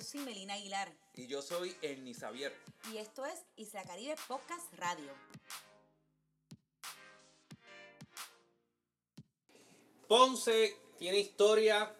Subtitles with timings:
[0.00, 0.90] yo soy Melina Aguilar.
[1.14, 2.54] Y yo soy Ernie Xavier.
[2.90, 5.12] Y esto es Isla Caribe Podcast Radio.
[10.08, 11.94] Ponce tiene historia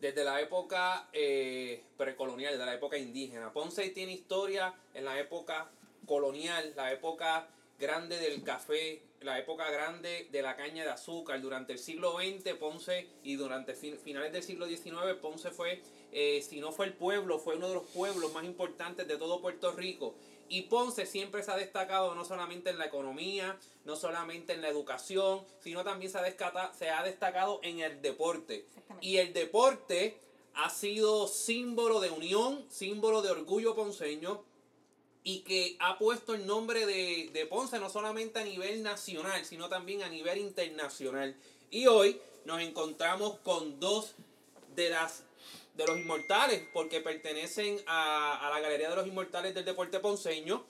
[0.00, 3.52] desde la época eh, precolonial, desde la época indígena.
[3.52, 5.70] Ponce tiene historia en la época
[6.06, 11.38] colonial, la época grande del café, la época grande de la caña de azúcar.
[11.42, 16.60] Durante el siglo XX, Ponce y durante finales del siglo XIX, Ponce fue, eh, si
[16.60, 20.14] no fue el pueblo, fue uno de los pueblos más importantes de todo Puerto Rico.
[20.48, 24.68] Y Ponce siempre se ha destacado no solamente en la economía, no solamente en la
[24.68, 28.66] educación, sino también se ha, se ha destacado en el deporte.
[29.00, 30.18] Y el deporte
[30.54, 34.42] ha sido símbolo de unión, símbolo de orgullo ponceño
[35.22, 39.68] y que ha puesto el nombre de, de Ponce no solamente a nivel nacional, sino
[39.68, 41.36] también a nivel internacional.
[41.70, 44.14] Y hoy nos encontramos con dos
[44.74, 45.22] de las
[45.74, 50.64] de los inmortales, porque pertenecen a, la Galería de los Inmortales del Deporte Ponceño.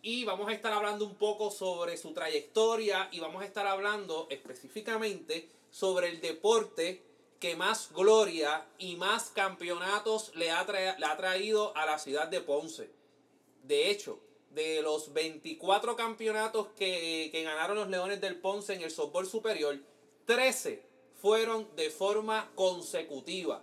[0.00, 4.28] Y vamos a estar hablando un poco sobre su trayectoria y vamos a estar hablando
[4.30, 7.02] específicamente sobre el deporte
[7.40, 10.64] que más gloria y más campeonatos le ha,
[10.98, 12.90] le ha traído a la ciudad de Ponce.
[13.64, 18.90] De hecho, de los 24 campeonatos que, que ganaron los Leones del Ponce en el
[18.90, 19.78] softball superior,
[20.26, 20.82] 13
[21.20, 23.62] fueron de forma consecutiva.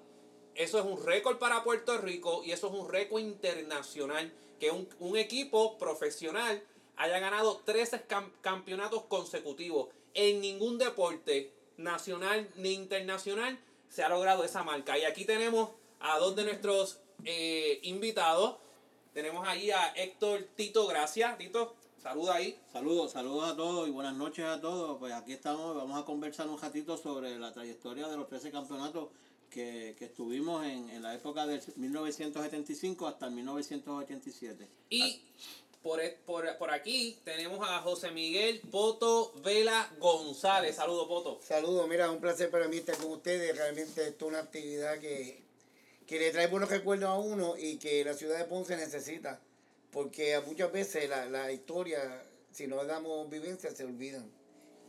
[0.56, 4.32] Eso es un récord para Puerto Rico y eso es un récord internacional.
[4.60, 6.64] Que un, equipo profesional
[6.96, 8.06] haya ganado 13
[8.42, 9.90] campeonatos consecutivos.
[10.14, 14.98] En ningún deporte nacional ni internacional se ha logrado esa marca.
[14.98, 18.56] Y aquí tenemos a dos de nuestros eh, invitados.
[19.14, 21.36] Tenemos ahí a Héctor Tito Gracia.
[21.38, 22.58] Tito, saluda ahí.
[22.72, 24.98] Saludos, saludos a todos y buenas noches a todos.
[25.00, 29.10] Pues aquí estamos, vamos a conversar un ratito sobre la trayectoria de los 13 campeonatos
[29.56, 34.68] que, estuvimos en, la época del 1975 hasta el 1987.
[34.90, 35.22] Y
[35.82, 40.76] por, por, por aquí tenemos a José Miguel Poto Vela González.
[40.76, 41.40] Saludos, Poto.
[41.42, 43.56] Saludos, mira, un placer para mí estar con ustedes.
[43.56, 45.42] Realmente esto es una actividad que,
[46.06, 49.40] que le trae buenos recuerdos a uno y que la ciudad de Ponce necesita.
[49.92, 54.30] Porque muchas veces la, la historia, si no damos vivencia, se olvidan.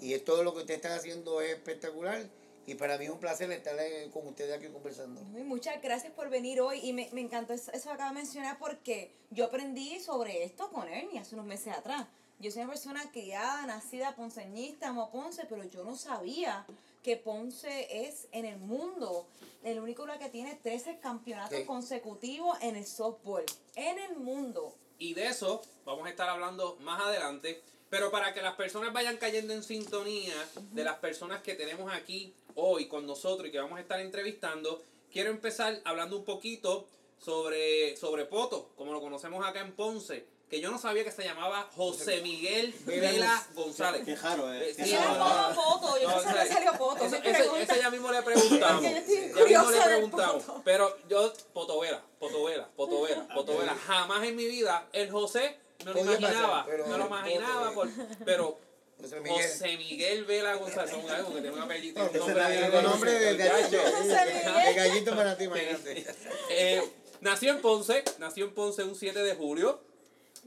[0.01, 2.27] Y todo lo que ustedes están haciendo es espectacular
[2.66, 3.77] y para mí es un placer estar
[4.12, 5.21] con ustedes aquí conversando.
[5.44, 9.12] muchas gracias por venir hoy y me, me encantó eso, que acaba de mencionar porque
[9.31, 12.06] yo aprendí sobre esto con Ernie hace unos meses atrás.
[12.38, 16.66] Yo soy una persona criada, nacida ponceñista, amo Ponce, pero yo no sabía
[17.03, 19.27] que Ponce es en el mundo
[19.65, 23.44] el único lugar que tiene 13 campeonatos consecutivos en el softball.
[23.75, 24.75] En el mundo.
[24.98, 27.62] Y de eso vamos a estar hablando más adelante.
[27.88, 30.34] Pero para que las personas vayan cayendo en sintonía
[30.72, 34.83] de las personas que tenemos aquí hoy con nosotros y que vamos a estar entrevistando,
[35.12, 36.87] quiero empezar hablando un poquito
[37.19, 40.27] sobre, sobre Poto, como lo conocemos acá en Ponce.
[40.49, 44.03] Que yo no sabía que se llamaba José Miguel Vela González.
[44.05, 44.72] Qué raro, ¿eh?
[44.75, 47.05] Sí, era Poto, yo no, sé si salió Poto.
[47.05, 48.83] Ese, ese, ya mismo le preguntamos.
[48.84, 50.45] ya mismo le preguntamos.
[50.65, 53.75] Pero yo, Potovera, Potovera, Potovera, Potovera.
[53.75, 56.66] Jamás en mi vida el José no lo imaginaba.
[56.87, 57.89] no lo imaginaba, por,
[58.25, 58.59] pero
[59.01, 59.51] José Miguel.
[59.51, 62.03] José Miguel Vela González, un algo que tiene un apellido.
[62.03, 63.77] un nombre, nombre de, gallito.
[63.77, 66.07] De gallito para ti, imagínate.
[66.51, 66.83] Eh,
[67.21, 69.81] nació en Ponce, nació en Ponce un 7 de julio.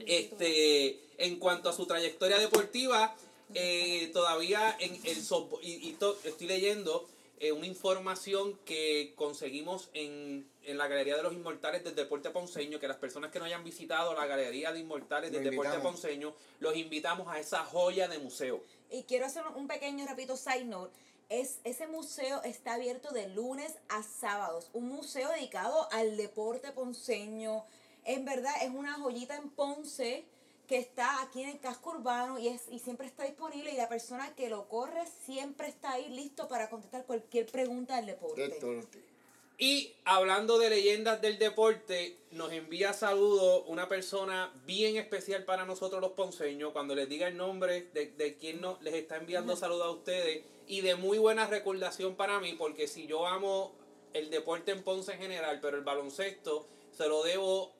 [0.05, 3.15] Este, en cuanto a su trayectoria deportiva,
[3.53, 5.17] eh, todavía en el
[5.61, 7.07] y, y estoy leyendo
[7.41, 10.45] eh, una información que conseguimos en,
[10.77, 14.13] la Galería de los Inmortales del Deporte Ponceño, que las personas que no hayan visitado
[14.13, 18.63] la Galería de Inmortales del Deporte Ponceño, los invitamos a esa joya de museo.
[18.89, 20.97] Y quiero hacer un pequeño, repito, side note.
[21.29, 24.69] Es, ese museo está abierto de lunes a sábados.
[24.73, 27.65] Un museo dedicado al deporte ponceño.
[28.05, 30.25] En verdad, es una joyita en Ponce
[30.69, 33.89] que está aquí en el casco urbano y, es, y siempre está disponible y la
[33.89, 38.87] persona que lo corre siempre está ahí listo para contestar cualquier pregunta del deporte.
[39.61, 45.99] Y hablando de leyendas del deporte, nos envía saludos una persona bien especial para nosotros
[45.99, 46.71] los ponceños.
[46.71, 50.45] Cuando les diga el nombre de, de quien nos, les está enviando saludos a ustedes
[50.65, 53.75] y de muy buena recordación para mí, porque si yo amo
[54.13, 57.73] el deporte en Ponce en general, pero el baloncesto se lo debo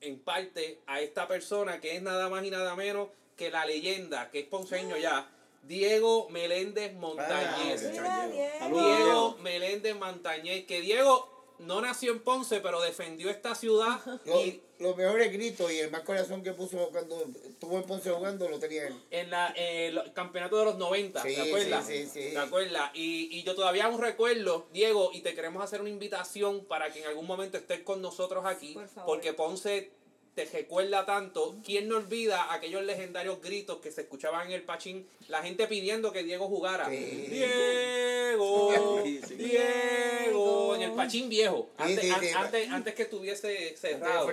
[0.00, 4.30] en parte a esta persona que es nada más y nada menos que la leyenda,
[4.30, 5.28] que es ponceño ya,
[5.62, 7.90] Diego Meléndez Montañez.
[7.92, 9.36] Diego.
[9.40, 14.96] Meléndez Montañez, que Diego no nació en Ponce, pero defendió esta ciudad Lo- y los
[14.96, 18.86] mejores gritos y el más corazón que puso cuando estuvo en Ponce jugando lo tenía
[18.86, 18.94] él.
[19.10, 21.84] en la, eh, el campeonato de los 90, Sí, ¿te acuerdas?
[21.84, 22.30] sí, sí, sí.
[22.30, 22.90] ¿Te acuerdas?
[22.94, 27.00] Y, y yo todavía aún recuerdo, Diego, y te queremos hacer una invitación para que
[27.00, 29.06] en algún momento estés con nosotros aquí, Por favor.
[29.16, 29.90] porque Ponce
[30.38, 31.56] te recuerda tanto.
[31.64, 35.04] ¿Quién no olvida aquellos legendarios gritos que se escuchaban en el Pachín?
[35.26, 36.88] La gente pidiendo que Diego jugara.
[36.88, 39.34] Diego, Sí, sí.
[39.34, 42.28] Diego, en el Pachín viejo, antes, sí, an- sí.
[42.36, 44.26] antes, antes que estuviese cerrado.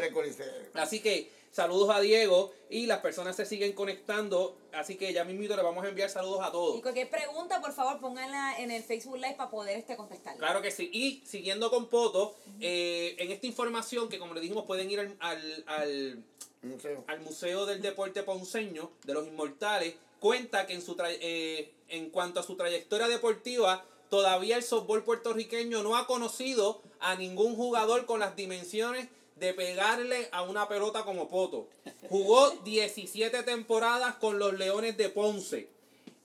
[0.75, 4.57] Así que saludos a Diego y las personas se siguen conectando.
[4.73, 6.77] Así que ya mismito le vamos a enviar saludos a todos.
[6.77, 10.37] Y cualquier pregunta, por favor, pónganla en el Facebook Live para poder este contestarla.
[10.39, 10.89] Claro que sí.
[10.91, 15.15] Y siguiendo con Poto, eh, en esta información que como le dijimos pueden ir al,
[15.19, 16.23] al, al,
[16.61, 17.05] Museo.
[17.07, 22.09] al Museo del Deporte Ponceño de los Inmortales, cuenta que en, su tra- eh, en
[22.09, 28.05] cuanto a su trayectoria deportiva, todavía el softball puertorriqueño no ha conocido a ningún jugador
[28.05, 31.67] con las dimensiones de pegarle a una pelota como Poto.
[32.09, 35.69] Jugó 17 temporadas con los Leones de Ponce.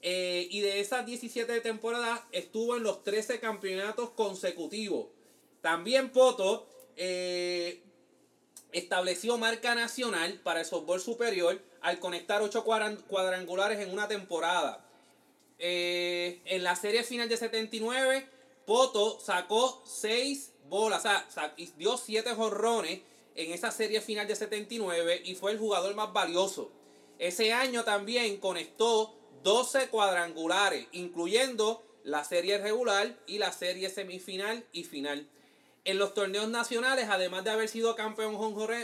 [0.02, 5.08] Eh, y de esas 17 temporadas estuvo en los 13 campeonatos consecutivos.
[5.60, 6.66] También Poto
[6.96, 7.82] eh,
[8.72, 12.64] estableció marca nacional para el softball superior al conectar 8
[13.08, 14.86] cuadrangulares en una temporada.
[15.58, 18.26] Eh, en la serie final de 79,
[18.64, 23.00] Poto sacó 6 bolas, o sea, dio 7 jorrones
[23.34, 26.70] en esa serie final de 79 y fue el jugador más valioso.
[27.18, 34.84] Ese año también conectó 12 cuadrangulares, incluyendo la serie regular y la serie semifinal y
[34.84, 35.28] final.
[35.84, 38.36] En los torneos nacionales, además de haber sido campeón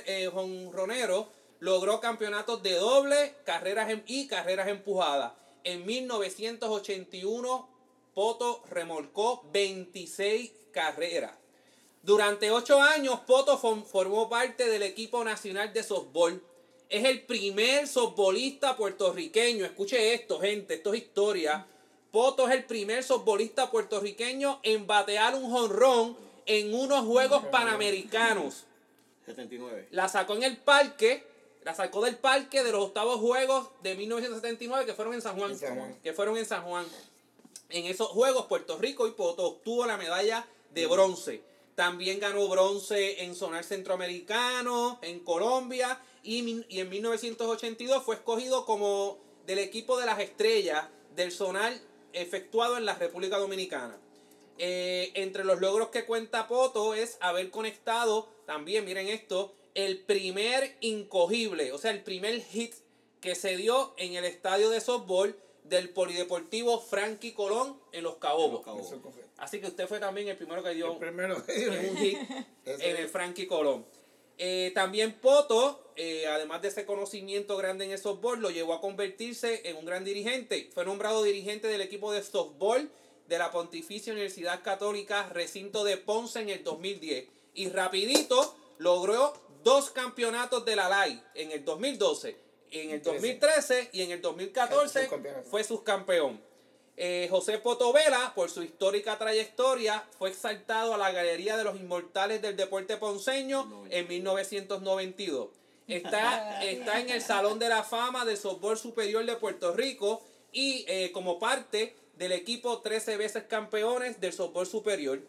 [0.06, 1.30] eh, jonronero,
[1.60, 5.32] logró campeonatos de doble carreras y carreras empujadas.
[5.64, 7.68] En 1981,
[8.14, 11.32] Poto remolcó 26 carreras.
[12.06, 16.40] Durante ocho años, Poto formó parte del equipo nacional de softball.
[16.88, 19.64] Es el primer softbolista puertorriqueño.
[19.64, 21.66] Escuche esto, gente, esto es historia.
[22.12, 26.16] Poto es el primer softbolista puertorriqueño en batear un jonrón
[26.46, 28.66] en unos Juegos Panamericanos.
[29.24, 29.88] 79.
[29.90, 31.26] La sacó en el parque,
[31.64, 35.50] la sacó del parque de los octavos Juegos de 1979 que fueron en San Juan.
[35.50, 35.98] En San Juan.
[36.04, 36.86] Que fueron en San Juan.
[37.68, 41.55] En esos Juegos, Puerto Rico y Poto obtuvo la medalla de bronce.
[41.76, 49.18] También ganó bronce en Sonar Centroamericano, en Colombia, y, y en 1982 fue escogido como
[49.46, 51.72] del equipo de las estrellas del Sonar
[52.12, 53.98] efectuado en la República Dominicana.
[54.58, 60.76] Eh, entre los logros que cuenta Poto es haber conectado también, miren esto, el primer
[60.80, 62.74] incogible, o sea, el primer hit
[63.20, 68.64] que se dio en el estadio de softball del Polideportivo Frankie Colón en Los Cabobos.
[68.66, 69.25] Los Cabobos.
[69.38, 71.42] Así que usted fue también el primero que dio El primero.
[71.48, 72.18] en un hit
[72.64, 73.08] en el.
[73.08, 73.84] Frankie Colón.
[74.38, 78.80] Eh, también Poto, eh, además de ese conocimiento grande en el softball, lo llevó a
[78.80, 80.70] convertirse en un gran dirigente.
[80.74, 82.90] Fue nombrado dirigente del equipo de softball
[83.28, 87.26] de la Pontificia Universidad Católica Recinto de Ponce en el 2010.
[87.54, 89.32] Y rapidito logró
[89.64, 92.36] dos campeonatos de la LAI en el 2012,
[92.70, 95.44] en el 2013 y en el 2014 Subcampeón.
[95.44, 96.40] fue subcampeón.
[96.98, 102.40] Eh, José Potovela, por su histórica trayectoria, fue exaltado a la Galería de los Inmortales
[102.40, 105.48] del Deporte Ponceño en 1992.
[105.88, 110.20] Está, está en el Salón de la Fama del Softball Superior de Puerto Rico
[110.50, 115.20] y eh, como parte del equipo 13 veces campeones del softball superior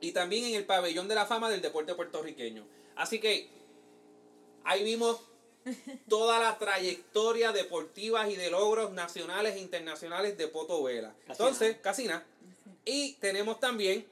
[0.00, 2.64] y también en el Pabellón de la Fama del Deporte Puertorriqueño.
[2.96, 3.50] Así que
[4.64, 5.20] ahí vimos
[6.08, 11.14] toda la trayectoria deportiva y de logros nacionales e internacionales de Poto Vela.
[11.28, 12.24] Entonces, Casina.
[12.84, 14.06] Y tenemos también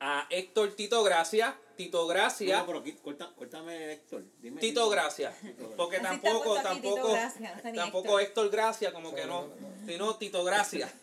[0.00, 1.56] a Héctor Tito Gracia.
[1.76, 2.58] Tito Gracia.
[2.58, 4.24] No, pero aquí, corta, córtame, Héctor.
[4.40, 4.88] Dime, Tito.
[4.88, 5.34] Gracia.
[5.76, 8.46] Porque tampoco, tampoco, Gracia, no tampoco Héctor.
[8.46, 9.48] Héctor Gracia, como que no,
[9.86, 10.92] sino Tito Gracia.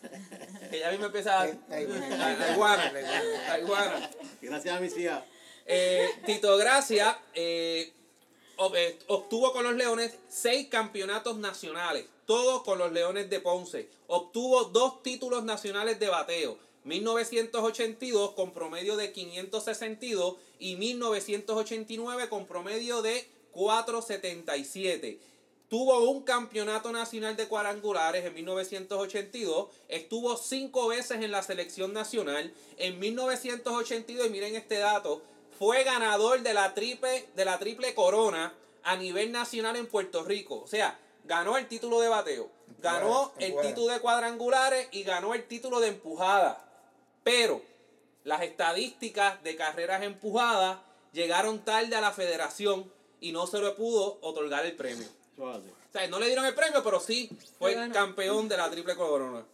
[0.70, 1.46] Que ya a mí me empieza a...
[1.68, 1.80] La
[3.60, 4.10] iguana.
[4.40, 5.22] Gracias a mis hijas.
[5.66, 7.92] Eh, Tito Gracia eh, eh,
[8.56, 13.88] obtuvo con los Leones seis campeonatos nacionales, todos con los Leones de Ponce.
[14.06, 23.02] Obtuvo dos títulos nacionales de bateo, 1982 con promedio de 562 y 1989 con promedio
[23.02, 25.18] de 477.
[25.68, 29.68] Tuvo un campeonato nacional de cuadrangulares en 1982.
[29.88, 32.52] Estuvo cinco veces en la selección nacional.
[32.76, 35.22] En 1982, y miren este dato,
[35.58, 40.60] fue ganador de la triple, de la triple corona a nivel nacional en Puerto Rico.
[40.60, 45.46] O sea, ganó el título de bateo, ganó el título de cuadrangulares y ganó el
[45.46, 46.64] título de empujada.
[47.22, 47.62] Pero
[48.24, 50.78] las estadísticas de carreras empujadas
[51.12, 55.06] llegaron tarde a la federación y no se le pudo otorgar el premio.
[55.38, 55.60] O
[55.92, 59.44] sea, no le dieron el premio, pero sí fue campeón de la triple corona.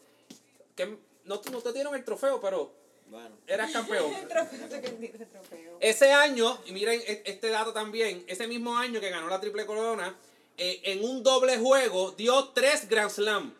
[0.75, 0.87] Que
[1.25, 2.73] no, no te dieron el trofeo, pero
[3.11, 3.37] Bueno.
[3.47, 4.12] eras campeón.
[5.81, 9.67] Ese año, y miren e- este dato también, ese mismo año que ganó la triple
[9.67, 10.17] corona,
[10.57, 13.55] eh, en un doble juego dio tres Grand Slam,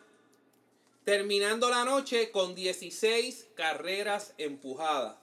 [1.03, 5.17] terminando la noche con 16 carreras empujadas.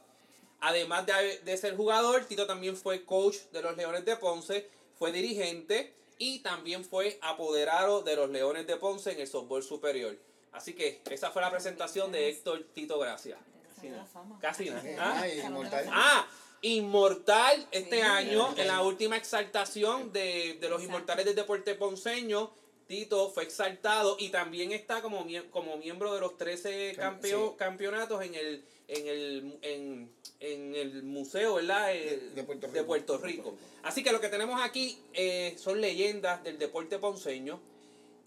[0.61, 4.69] Además de, de ser jugador, Tito también fue coach de los Leones de Ponce,
[4.99, 10.17] fue dirigente y también fue apoderado de los Leones de Ponce en el softball superior.
[10.51, 13.39] Así que esa fue la presentación de Héctor Tito Gracia.
[13.79, 14.39] Salón de la fama.
[14.41, 14.83] Casi nada.
[14.99, 15.21] ¿Ah?
[15.23, 15.87] Ay, inmortal.
[15.93, 16.27] Ah,
[16.61, 18.03] Inmortal este Sí.
[18.03, 20.85] año, en la última exaltación de, de los Exacto.
[20.85, 22.51] inmortales del deporte ponceño,
[22.89, 27.57] Tito fue exaltado y también está como, mie- como miembro de los 13 campeo- Sí.
[27.59, 31.95] campeonatos en el, en el, en, en el museo ¿verdad?
[31.95, 32.87] Eh, De- de Puerto de Rico.
[32.87, 33.55] Puerto Rico.
[33.83, 37.61] Así que lo que tenemos aquí eh, son leyendas del deporte ponceño.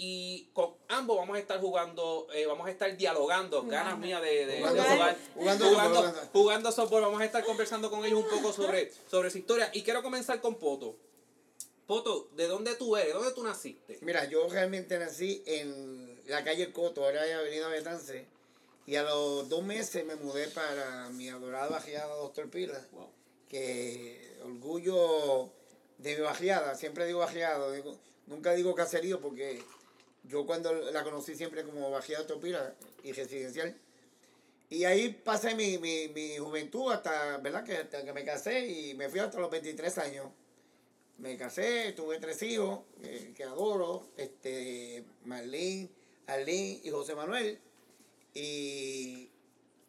[0.03, 4.46] Y con ambos vamos a estar jugando, eh, vamos a estar dialogando, ganas mías de,
[4.46, 7.01] de- de Jugando jugar, softball, jugando jugando, jugando softball.
[7.03, 9.70] Vamos a estar conversando con ellos un poco sobre, sobre su historia.
[9.74, 10.96] Y quiero comenzar con Poto.
[11.86, 13.13] Poto, ¿de dónde tú eres?
[13.13, 14.00] ¿Dónde tú naciste?
[14.01, 18.25] Mira, yo realmente nací en la calle Coto, ahora hay Avenida Betance,
[18.88, 23.10] y a los dos meses me mudé para mi adorada bajeada Doctor Pila, Wow.
[23.50, 25.50] que orgullo
[26.00, 29.62] de mi bajeada, siempre digo bajeado, digo, nunca digo caserío porque
[30.23, 32.73] yo cuando la conocí siempre como bajeada Doctor Pila
[33.03, 33.75] y residencial.
[34.69, 37.63] Y ahí pasé mi, mi, mi juventud hasta, ¿verdad?
[37.65, 40.27] Que, hasta que me casé y me fui hasta los 23 años.
[41.17, 45.89] Me casé, tuve tres hijos eh, que adoro, este, Marlene,
[46.27, 47.59] Arlene y José Manuel.
[48.33, 49.29] Y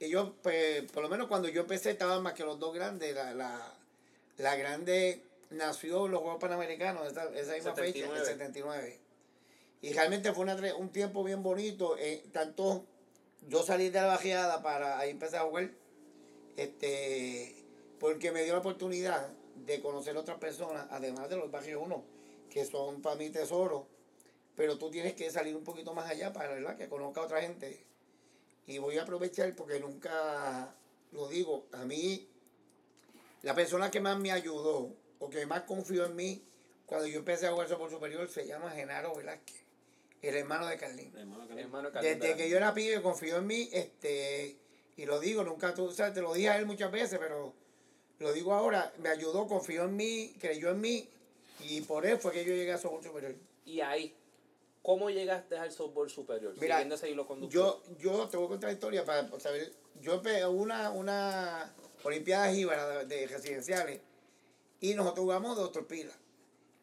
[0.01, 3.15] ellos, pues, por lo menos cuando yo empecé estaban más que los dos grandes.
[3.15, 3.75] La, la,
[4.39, 8.99] la grande nació en los Juegos Panamericanos, esa, esa misma fecha, en el 79.
[9.83, 9.89] 79.
[9.91, 11.97] Y realmente fue una, un tiempo bien bonito.
[11.99, 12.87] eh, tanto
[13.49, 15.71] yo salí de la bajeada para ahí empezar a jugar,
[16.57, 17.55] este,
[17.99, 22.05] porque me dio la oportunidad de conocer otras personas, además de los barrios uno,
[22.51, 23.85] que son para mí tesoros.
[24.55, 26.77] Pero tú tienes que salir un poquito más allá para ¿verdad?
[26.77, 27.85] que conozca a otra gente.
[28.67, 30.75] Y voy a aprovechar porque nunca
[31.11, 31.67] lo digo.
[31.73, 32.29] A mí,
[33.43, 36.45] la persona que más me ayudó o que más confió en mí
[36.87, 39.62] cuando yo empecé a jugar por superior se llama Genaro Velázquez,
[40.23, 41.13] el hermano de Carlín.
[41.17, 44.57] Hermano, que- Hermano de Carlín Desde que yo era pibe confió en mí, este,
[44.97, 47.53] y lo digo, nunca tú, o sea, te lo dije a él muchas veces, pero
[48.21, 51.09] lo digo ahora, me ayudó, confió en mí, creyó en mí,
[51.61, 53.35] y por él fue que yo llegué a softball superior.
[53.67, 54.15] Y ahí,
[54.81, 56.55] ¿cómo llegaste al softball superior?
[56.61, 57.27] Mira, Siguiendo ese hilo.
[57.49, 61.75] Yo, yo te voy a contar la historia para saber, yo una, una
[62.05, 64.01] olimpiada jíbara de, de residenciales,
[64.81, 66.13] y nosotros jugamos Doctor Pila,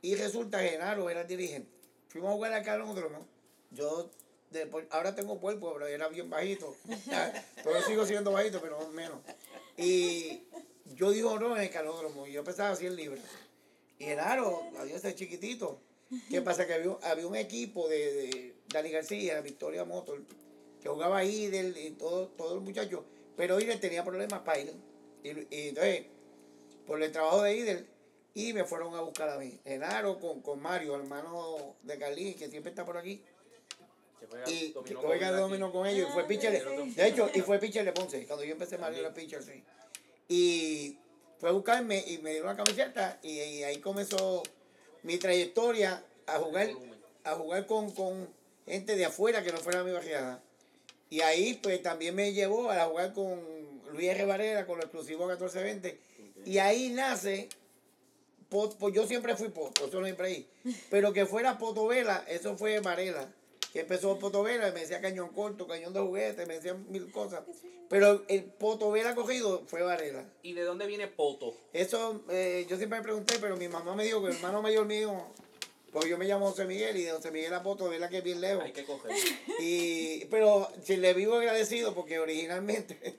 [0.02, 1.79] y resulta que Genaro era el dirigente.
[2.10, 3.26] Fuimos a jugar al calódromo,
[3.72, 4.10] yo
[4.52, 6.76] de ahora tengo cuerpo, pero era bien bajito.
[7.64, 9.20] Todavía sigo siendo bajito, pero menos.
[9.78, 10.42] Y
[10.96, 13.24] yo digo no en el calódromo, y yo pesaba 100 libras.
[14.00, 15.80] Y Genaro, adiós ese chiquitito.
[16.30, 16.66] ¿Qué pasa?
[16.66, 20.24] Que había, había un equipo de, de Dani García, Victoria Motor,
[20.82, 23.02] que jugaba ahí del, y todo, todos los muchachos,
[23.38, 24.74] pero Idel tenía problemas para ir.
[25.24, 26.06] Y, y entonces,
[26.88, 27.88] por el trabajo de Idel,
[28.34, 29.60] y me fueron a buscar a mí.
[29.64, 33.22] Genaro con, con Mario, hermano de Carlín, que siempre está por aquí.
[34.20, 36.10] Que juega Y dominó que con ellos.
[36.10, 36.96] y fue Ah, pitcher.
[36.96, 38.26] De hecho, y fue pitcher de Ponce.
[38.26, 39.64] Cuando yo empecé, Mario era pitcher, sí.
[40.28, 40.98] Y
[41.40, 43.20] fue a buscarme y me dieron la camiseta.
[43.24, 44.44] Y, y ahí comenzó
[45.04, 46.70] mi trayectoria a jugar,
[47.24, 48.28] a jugar con, con
[48.66, 50.44] gente de afuera que no fuera mi barriada.
[51.10, 53.42] Y ahí pues también me llevó a jugar con
[53.94, 54.26] Luis R.
[54.26, 56.00] Varela, con lo exclusivo 1420.
[56.46, 57.50] Y ahí nace,
[58.50, 60.48] Pot- pues yo siempre fui Poto, eso no siempre ahí.
[60.90, 63.28] Pero que fuera Potovela, eso fue Varela.
[63.74, 67.42] Que empezó Potovela y me decía cañón corto, cañón de juguete, me decían mil cosas.
[67.88, 70.26] Pero el Potovela cogido fue Varela.
[70.42, 71.56] ¿Y de dónde viene Poto?
[71.74, 74.86] Eso eh, yo siempre me pregunté, pero mi mamá me dijo que el hermano mayor
[74.88, 75.14] mío,
[75.92, 78.42] pues yo me llamo José Miguel y de José Miguel a Potovela que es bien
[78.42, 78.64] lejos.
[78.64, 79.12] Hay que coger.
[79.60, 83.18] Y, pero si le vivo agradecido porque originalmente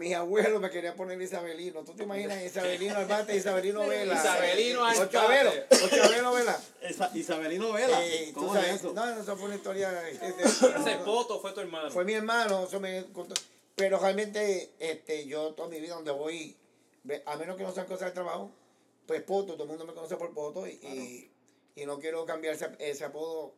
[0.00, 1.84] mis abuelos me querían poner Isabelino.
[1.84, 4.14] ¿Tú te imaginas Isabelino al bate, Isabelino Vela?
[4.14, 5.84] Isabelino al Ocho Abelo, bate.
[5.84, 6.60] Ocho Abelo Vela.
[6.80, 8.04] Esa- Isabelino Vela.
[8.06, 8.92] Eh, ¿Cómo sabes, es eso?
[8.94, 10.08] No, no, eso fue una historia.
[10.08, 11.90] este, Ese Poto fue tu hermano.
[11.90, 13.34] fue mi hermano, eso me contó.
[13.76, 16.56] Pero realmente, este, yo toda mi vida donde voy,
[17.26, 18.50] a menos que no sean cosas de trabajo,
[19.06, 21.30] pues Poto, todo el mundo me conoce por Poto y, y,
[21.82, 23.54] y no quiero cambiar ese, ese apodo.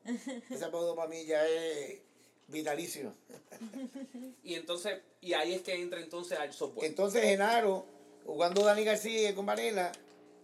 [0.51, 2.01] Ese apodo para mí ya es
[2.53, 3.15] vitalicio.
[4.45, 6.87] Y entonces, y ahí es que entra entonces al software.
[6.89, 7.87] Entonces Genaro,
[8.27, 9.93] jugando Dani García con Varela,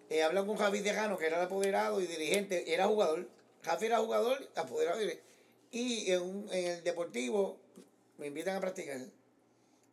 [0.09, 3.29] eh, habla con Javi Tejano, que era el apoderado y dirigente, era jugador.
[3.63, 5.01] Javi era jugador, apoderado
[5.73, 7.59] y en, un- en el deportivo
[8.19, 9.01] me invitan a practicar.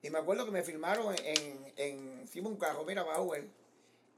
[0.03, 3.41] Y me acuerdo que me filmaron en, en encima un carro, mira, va a jugar.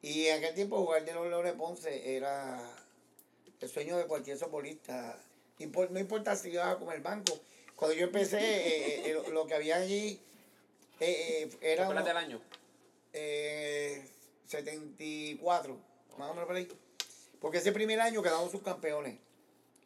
[0.02, 2.60] Y en aquel tiempo jugar de los Leones Ponce era
[3.62, 4.38] el sueño de cualquier.
[4.38, 7.40] Impor- No importa si ibas a comer banco.
[7.78, 10.20] Cuando yo empecé, eh, eh, lo que había allí
[11.00, 12.42] eh, eh, era uno- del año.
[13.14, 14.06] eh,
[14.48, 15.78] 74,
[16.18, 16.68] más o menos por ahí.
[17.40, 19.18] Porque ese primer año quedamos subcampeones.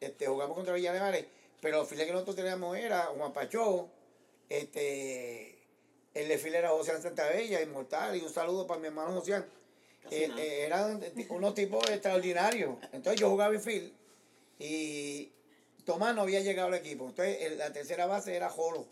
[0.00, 1.12] Este, jugamos contra Villanueva,
[1.60, 3.88] pero el file que nosotros teníamos era Juan Pachó,
[4.48, 5.58] este,
[6.14, 9.44] el desfile era José Santabella, inmortal, y un saludo para mi hermano José.
[10.10, 12.76] Eh, eh, eran unos tipos extraordinarios.
[12.92, 13.92] Entonces yo jugaba en field
[14.58, 15.30] y
[15.84, 17.06] Tomás no había llegado al equipo.
[17.08, 18.86] Entonces el- la tercera base era Jolo.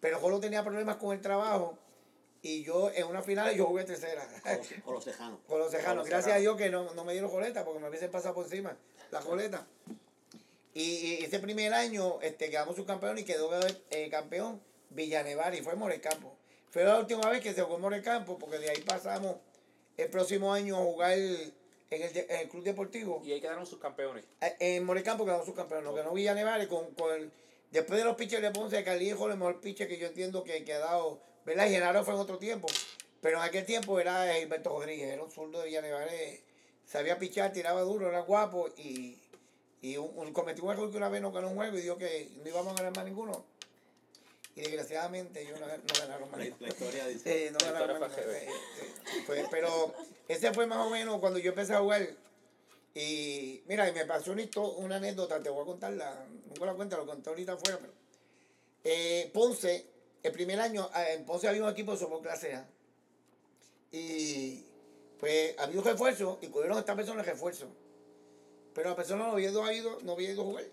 [0.00, 1.76] Pero Jolo tenía problemas con el trabajo
[2.42, 4.26] y yo en una final yo jugué tercera.
[4.84, 5.38] Con los cejanos.
[5.46, 5.96] Con los cejanos.
[5.98, 8.44] los Gracias a Dios que no, no me dieron coleta porque me hubiesen pasado por
[8.44, 8.76] encima
[9.10, 9.66] la coleta.
[10.72, 13.50] Y, y ese primer año este, quedamos subcampeón y quedó
[13.90, 14.60] eh, campeón
[14.90, 16.32] Villanevar y fue Morecampo.
[16.70, 19.36] Fue la última vez que se jugó en Morecampo porque de ahí pasamos
[19.96, 21.18] el próximo año a jugar
[21.90, 23.20] en el, de- en el Club Deportivo.
[23.24, 24.24] Y ahí quedaron sus campeones.
[24.40, 25.84] Eh, En Morecampo quedamos subcampeón.
[25.84, 27.32] Nos ganó Villanevar y con, con el-
[27.70, 30.72] después de los pitchers de Ponce, Caliejo, el mejor pitcher que yo entiendo que, que
[30.74, 31.20] ha dado.
[31.44, 31.66] ¿Verdad?
[31.66, 32.68] Y Genaro fue en otro tiempo.
[33.20, 36.08] Pero en aquel tiempo era Gilberto Rodríguez, era un zurdo de Villanevar.
[36.10, 36.42] eh,
[36.86, 39.16] Sabía pichar, tiraba duro, era guapo y,
[39.80, 41.96] y un, un- cometió un error que una vez nos ganó un juego y dijo
[41.98, 43.44] que no íbamos a ganar más ninguno.
[44.60, 47.46] Y desgraciadamente yo no, no ganaron más La, historia dice.
[47.48, 48.12] Sí, no La ganaron más.
[48.12, 48.20] Sí,
[49.10, 49.20] sí.
[49.24, 49.94] Fue- pero
[50.28, 52.06] ese fue más o menos cuando yo empecé a jugar.
[52.94, 54.42] Y mira, y me pasó una,
[54.76, 56.26] una anécdota, te voy a contarla.
[56.46, 57.78] Nunca la cuento, lo conté ahorita afuera.
[57.80, 57.92] Pero,
[58.84, 59.86] eh, Ponce,
[60.22, 62.68] el primer año, eh, en Ponce había un equipo de softball clase A.
[63.92, 64.64] Y
[65.18, 67.66] pues había un refuerzo y cogieron a esta persona el refuerzo.
[68.74, 70.64] Pero la persona no había ido- no había ido a jugar.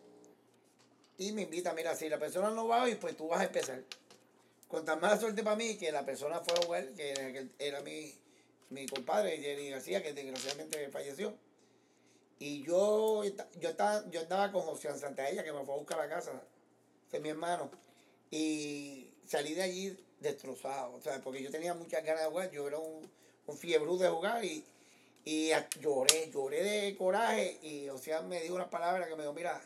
[1.18, 3.84] Y me invita, mira, si la persona no va hoy, pues tú vas a empezar.
[4.68, 8.14] Con tan mala suerte para mí que la persona fue a jugar, que era, mi,
[8.70, 11.34] mi compadre, Jerry García, que desgraciadamente falleció.
[12.40, 13.24] Y yo,
[13.60, 16.40] yo, estaba, yo andaba con José Santaella, que me fue a buscar la casa,
[17.12, 17.72] es mi hermano.
[18.30, 22.68] Y salí de allí destrozado, o sea, porque yo tenía muchas ganas de jugar, yo
[22.68, 23.10] era un,
[23.48, 24.64] un fiebrú de jugar y,
[25.26, 29.34] y lloré, lloré de coraje y o sea, me dijo unas palabras que me dijo,
[29.34, 29.62] mira,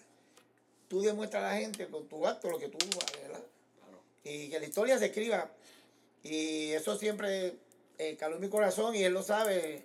[0.91, 2.77] tú demuestras a la gente con tu acto lo que tú
[3.21, 3.41] ¿verdad?
[3.79, 4.03] Claro.
[4.25, 5.49] Y que la historia se escriba.
[6.21, 7.53] Y eso siempre
[7.97, 9.83] eh, caló en mi corazón y él lo sabe.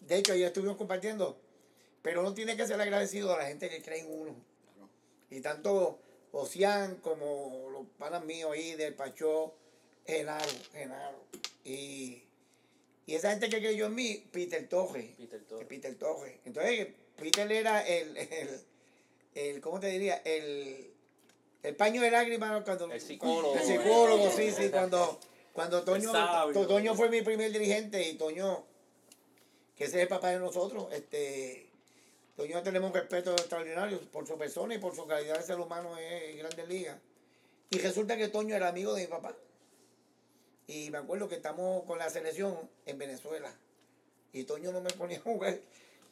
[0.00, 1.38] De hecho, ayer estuvimos compartiendo.
[2.00, 4.34] Pero uno tiene que ser agradecido a la gente que cree en uno.
[4.74, 4.88] Claro.
[5.28, 5.98] Y tanto
[6.32, 9.54] Ocean como los panas míos ahí del Pachó,
[10.06, 11.22] Genaro, Genaro.
[11.64, 12.22] Y,
[13.04, 15.10] y esa gente que creyó en mí, Peter Torres.
[15.18, 15.68] Peter Torres.
[15.68, 16.34] Peter Torres.
[16.46, 16.88] Entonces,
[17.18, 18.60] Peter era el, el,
[19.36, 20.22] el ¿cómo te diría?
[20.24, 20.90] El,
[21.62, 22.90] el paño de lágrimas cuando...
[22.90, 23.54] El psicólogo.
[23.54, 25.20] El psicólogo, sí, sí, cuando,
[25.52, 26.10] cuando Toño.
[26.52, 28.64] Toño fue mi primer dirigente y Toño,
[29.76, 31.68] que ese es el papá de nosotros, este,
[32.36, 35.98] Toño tenemos un respeto extraordinario por su persona y por su calidad de ser humano
[35.98, 36.98] en Grandes Ligas.
[37.70, 39.34] Y resulta que Toño era amigo de mi papá.
[40.66, 43.52] Y me acuerdo que estamos con la selección en Venezuela.
[44.32, 45.58] Y Toño no me ponía a jugar.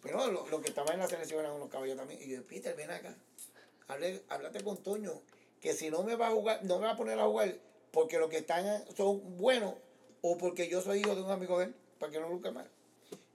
[0.04, 2.22] Pero lo, lo que estaba en la selección eran unos caballos también.
[2.22, 3.16] Y yo, Peter, ven acá.
[4.28, 5.12] Háblate con Toño.
[5.60, 7.56] Que si no me va a jugar, no me va a poner a jugar
[7.90, 9.74] porque los que están son buenos
[10.20, 12.68] o porque yo soy hijo de un amigo de él, para que no luzca mal.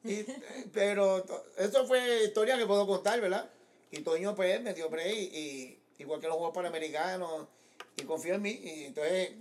[0.03, 0.23] Y,
[0.73, 1.25] pero
[1.57, 3.49] eso fue historia que puedo contar, ¿verdad?
[3.89, 7.47] Y Toño pues me dio y, y igual que los Juegos Panamericanos
[7.95, 8.51] y confió en mí.
[8.51, 9.31] Y entonces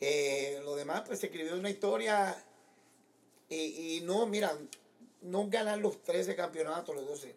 [0.00, 2.44] eh, lo demás pues se escribió una historia
[3.48, 4.56] y, y no, mira,
[5.22, 7.34] no ganar los 13 campeonatos, los 12.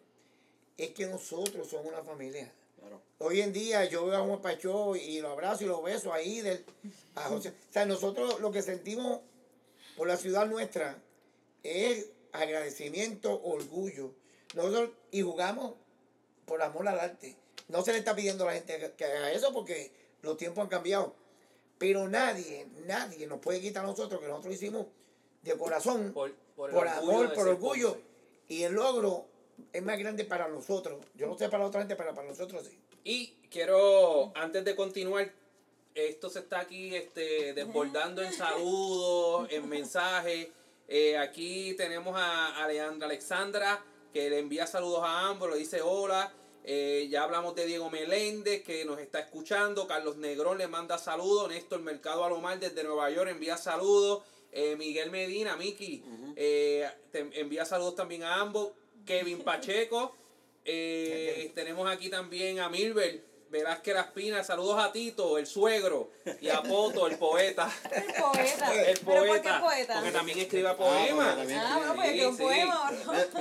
[0.76, 2.50] Es que nosotros somos una familia.
[2.80, 3.00] Claro.
[3.18, 6.40] Hoy en día yo veo a Juan Pachó y lo abrazo y lo beso ahí
[6.40, 6.64] del,
[7.14, 7.50] a José.
[7.50, 9.20] O sea, nosotros lo que sentimos
[9.96, 10.98] por la ciudad nuestra
[11.62, 14.12] es agradecimiento, orgullo.
[14.54, 15.74] Nosotros y jugamos
[16.44, 17.36] por amor al arte.
[17.68, 19.92] No se le está pidiendo a la gente que- haga eso porque
[20.22, 21.14] los tiempos han cambiado.
[21.78, 24.86] Pero nadie, nadie nos puede quitar a nosotros que nosotros hicimos
[25.42, 27.92] de corazón, por, Por, por, amor, por orgullo.
[27.92, 28.04] Ponce.
[28.48, 29.26] Y el logro
[29.72, 31.04] es más grande para nosotros.
[31.14, 32.78] Yo no sé para la otra gente, pero para nosotros sí.
[33.04, 35.30] Y quiero, antes de continuar,
[35.94, 40.48] esto se está aquí este, desbordando en saludos, en mensajes.
[40.88, 46.32] Eh, aquí tenemos a Alejandra Alexandra, que le envía saludos a ambos, le dice hola.
[46.66, 49.86] Eh, ya hablamos de Diego Meléndez que nos está escuchando.
[49.86, 51.50] Carlos Negrón le manda saludos.
[51.50, 54.22] Néstor Mercado Alomar desde Nueva York envía saludos.
[54.50, 56.04] Eh, Miguel Medina, Miki,
[56.36, 58.72] eh, te envía saludos también a ambos.
[59.04, 60.16] Kevin Pacheco.
[60.64, 64.42] Eh, tenemos aquí también a Milber Velázquez Laspina.
[64.44, 66.10] Saludos a Tito, el suegro.
[66.40, 67.70] Y a Poto, el poeta.
[67.92, 68.74] El poeta.
[68.74, 69.60] El ¿Pero por qué poeta.
[69.60, 69.94] poeta?
[69.94, 71.36] Porque también escribe porque poemas.
[71.36, 72.42] también- Ah, bueno, pues Sí, que un sí.
[72.42, 72.92] poema,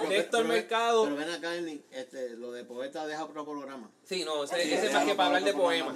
[0.10, 1.04] Néstor Mercado.
[1.06, 1.56] Pero ven acá,
[1.92, 3.90] este, lo de poeta deja otro programa.
[4.04, 5.96] Sí, no, ese, Sí, ese es más que para hablar de poemas.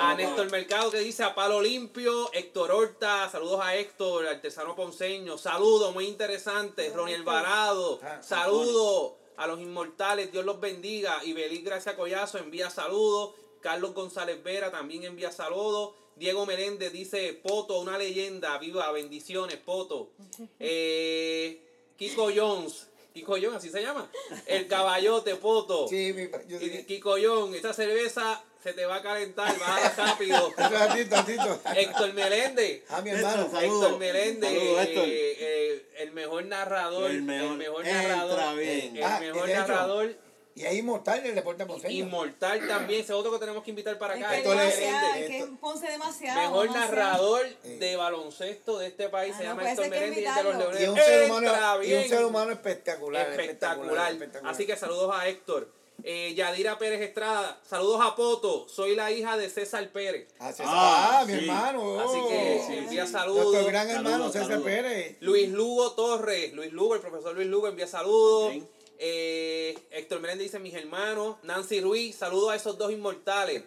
[0.00, 0.14] A.
[0.14, 5.92] Néstor Mercado que dice a Palo Limpio, Héctor Horta, saludos a Héctor, artesano ponceño, saludos,
[5.94, 11.96] muy interesante, Ronnie Alvarado, Ah, saludos a los inmortales, Dios los bendiga, y Belis Gracia
[11.96, 13.34] Collazo envía saludos,
[13.64, 20.10] Carlos González Vera también envía saludos, Diego Meléndez dice, Poto, una leyenda, viva, bendiciones, Poto.
[20.60, 21.60] Eh,
[21.96, 24.10] Kiko Jones, Kiko Jones, así se llama,
[24.46, 25.88] el caballote, Poto.
[25.88, 26.84] Sí, mi, yo Y sí.
[26.84, 30.52] Kiko John, esa cerveza se te va a calentar, bájala rápido.
[30.56, 31.60] Ratito, ratito.
[31.74, 32.82] Héctor Meléndez.
[32.90, 33.44] Ah, mi hermano.
[33.44, 33.82] Héctor, Saludos.
[33.84, 35.04] Héctor Meléndez, Héctor.
[35.08, 37.10] eh, eh, el mejor narrador.
[37.10, 37.84] El mejor.
[37.84, 38.56] Narrador.
[38.58, 38.96] bien.
[38.96, 40.16] El Ah, mejor narrador.
[40.56, 41.92] Y ahí inmortal el deporte ponceño.
[42.04, 43.00] Inmortal también.
[43.00, 44.36] Ese otro que tenemos que invitar para Es acá.
[44.36, 46.40] que demasiado, es que es Ponce demasiado.
[46.42, 46.94] Mejor demasiado.
[46.94, 50.56] narrador de baloncesto de este país Ah, se no, llama Héctor es de los.
[50.56, 50.80] Leones.
[50.80, 53.30] Y un ser humano, y un ser humano espectacular.
[53.30, 54.12] espectacular.
[54.12, 54.54] espectacular.
[54.54, 55.68] Así que saludos a Héctor.
[56.02, 58.68] Eh, Yadira Pérez Estrada, saludos a Poto.
[58.68, 60.28] Soy la hija de César Pérez.
[60.38, 61.38] Ah, César- Ah, ah, mi sí.
[61.40, 62.00] hermano.
[62.00, 62.28] Así oh.
[62.28, 63.12] que sí, envía sí.
[63.12, 63.44] saludos.
[63.46, 64.66] Nuestro gran hermano Saludos, César saludos.
[64.66, 65.16] Pérez.
[65.20, 68.54] Luis Lugo Torres, Luis Lugo, el profesor Luis Lugo envía saludos.
[68.98, 71.36] Eh, Héctor Meléndez dice mis hermanos.
[71.42, 73.62] Nancy Ruiz, saludos a esos dos inmortales.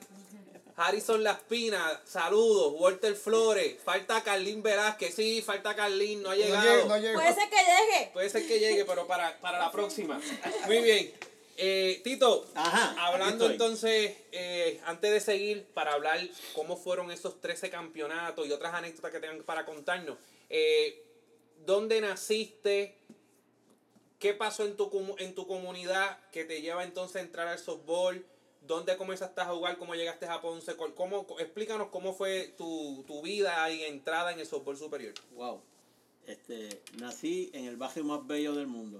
[0.75, 2.73] Harrison Laspina, saludos.
[2.77, 5.13] Walter Flores, falta Carlín Velázquez.
[5.15, 6.85] Sí, falta Carlín, no ha No llegado.
[6.85, 7.19] no llegó.
[7.19, 8.09] Puede ser que llegue.
[8.13, 10.21] Puede ser que llegue, pero para, para la próxima.
[10.67, 11.11] Muy bien.
[11.59, 16.19] Eh, Tito, Ajá, hablando entonces, eh, antes de seguir, para hablar
[16.53, 20.19] cómo fueron esos 13 campeonatos y otras anécdotas que tengan para contarnos,
[20.51, 21.03] eh,
[21.65, 22.95] ¿dónde naciste?
[24.19, 27.59] ¿Qué pasó en tu, comu- en tu comunidad que te lleva entonces a entrar al
[27.59, 28.25] softball?
[28.61, 29.77] ¿Dónde comenzaste a jugar?
[29.77, 30.75] ¿Cómo llegaste a Ponce?
[30.75, 35.13] ¿Cómo, explícanos cómo fue tu, tu vida y entrada en el softball superior.
[35.35, 35.61] Wow.
[36.25, 38.99] Este, nací en el barrio más bello del mundo.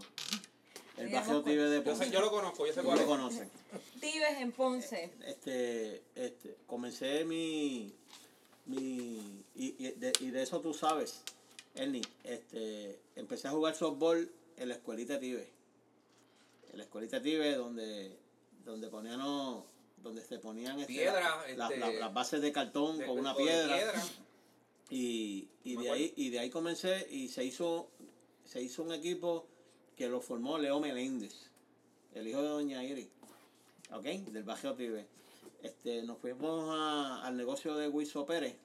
[0.95, 1.49] El barrio loco.
[1.49, 2.12] Tibe de Yo, sé- Ponce.
[2.12, 3.06] yo lo conozco, yo sé Lo cuál es.
[3.06, 3.51] conocen.
[3.99, 5.12] Tibes en Ponce.
[5.25, 7.91] Este, este, comencé mi,
[8.67, 11.21] mi y, y de, y de eso tú sabes,
[11.75, 15.50] Ernie, este, empecé a jugar softball en la escuelita Tibe.
[16.72, 18.17] En la escuelita Tibe donde,
[18.65, 19.20] donde ponían,
[19.98, 23.36] donde se ponían este, Piedra, la- este, la- las bases de cartón De- con una
[23.36, 23.78] piedra.
[24.89, 25.93] Y, y de acuerdo.
[25.93, 27.89] ahí, y de ahí comencé y se hizo,
[28.46, 29.46] se hizo un equipo
[29.98, 31.34] que lo formó Leo Meléndez,
[32.13, 33.10] el hijo de Doña Iris,
[33.91, 34.04] ¿ok?
[34.04, 35.06] Del barrio Tibe.
[35.62, 38.56] Este, nos fuimos a- al negocio de Huizo Pérez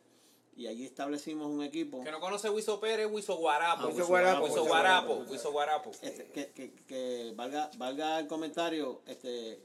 [0.55, 3.89] y allí establecimos un equipo Que no conoce Wiso Pérez, Wiso Guarapo.
[3.89, 5.07] Ah, Guarapo, Wiso Guarapo.
[5.15, 5.31] Guarapo.
[5.33, 5.91] Wiso Guarapo.
[6.03, 9.61] este, que, que, que valga, valga el comentario, este,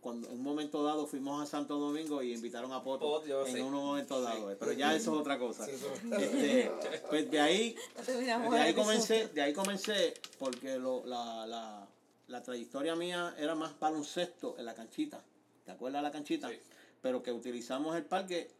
[0.00, 3.62] cuando en un momento dado fuimos a Santo Domingo y invitaron a Poto en sé.
[3.62, 5.64] un momento dado, pero ya eso es otra cosa.
[5.66, 6.70] Sí, Este,
[7.08, 11.86] pues de ahí de ahí comencé, de ahí comencé porque lo, la, la,
[12.28, 15.22] la trayectoria mía era más baloncesto en la canchita.
[15.64, 16.48] ¿Te acuerdas de la canchita?
[16.48, 16.58] Sí.
[17.02, 18.59] Pero que utilizamos el parque, pa-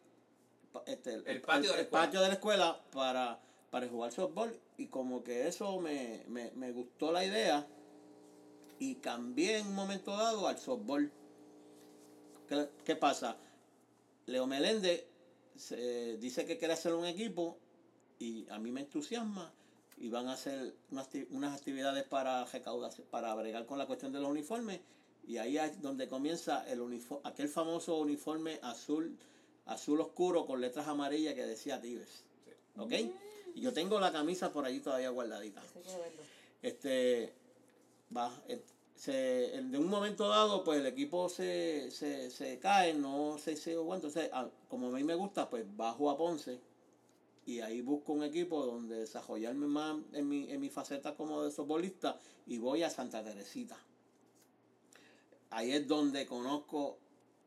[0.86, 4.58] este, el, El patio de la el patio de la escuela para, para jugar softball.
[4.78, 7.66] Y como que eso me, me, me gustó la idea
[8.78, 11.10] y cambié en un momento dado al softball.
[12.48, 13.36] ¿Qué, qué pasa?
[14.26, 15.04] Leo Meléndez
[15.56, 17.58] se- dice que quiere hacer un equipo
[18.18, 19.52] y a mí me entusiasma
[19.98, 24.12] y van a hacer unas, acti- unas actividades para recaudación, para bregar con la cuestión
[24.12, 24.80] de los uniformes
[25.26, 29.16] y ahí es donde comienza el uniforme, aquel famoso uniforme azul,
[29.72, 32.24] azul oscuro con letras amarillas que decía Tibes.
[32.76, 32.92] ¿Ok?
[33.54, 35.62] Y yo tengo la camisa por allí todavía guardadita.
[36.62, 37.32] Este
[38.16, 38.30] va
[38.96, 43.56] se, en- de un momento dado pues el equipo se, se, se cae, no sé
[43.56, 44.30] si bueno, entonces
[44.68, 46.60] como a mí me gusta pues bajo a Ponce
[47.46, 51.50] y ahí busco un equipo donde desarrollarme más en mi, en mi faceta como de
[51.50, 53.78] softbolista y voy a Santa Teresita.
[55.50, 56.98] Ahí es donde conozco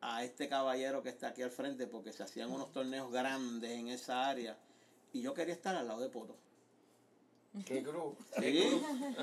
[0.03, 3.87] a este caballero que está aquí al frente porque se hacían unos torneos grandes en
[3.87, 4.57] esa área
[5.13, 6.35] y yo quería estar al lado de Poto.
[7.65, 8.15] Qué cruz.
[8.39, 8.81] Sí,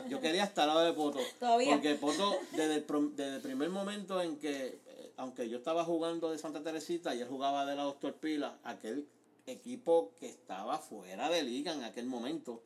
[0.08, 1.18] yo quería estar al lado de Poto.
[1.38, 1.72] Todavía.
[1.72, 6.30] Porque Poto, desde el, desde el primer momento en que, eh, aunque yo estaba jugando
[6.30, 9.06] de Santa Teresita y él jugaba de la Doctor Pila, aquel
[9.46, 12.62] equipo que estaba fuera de liga en aquel momento,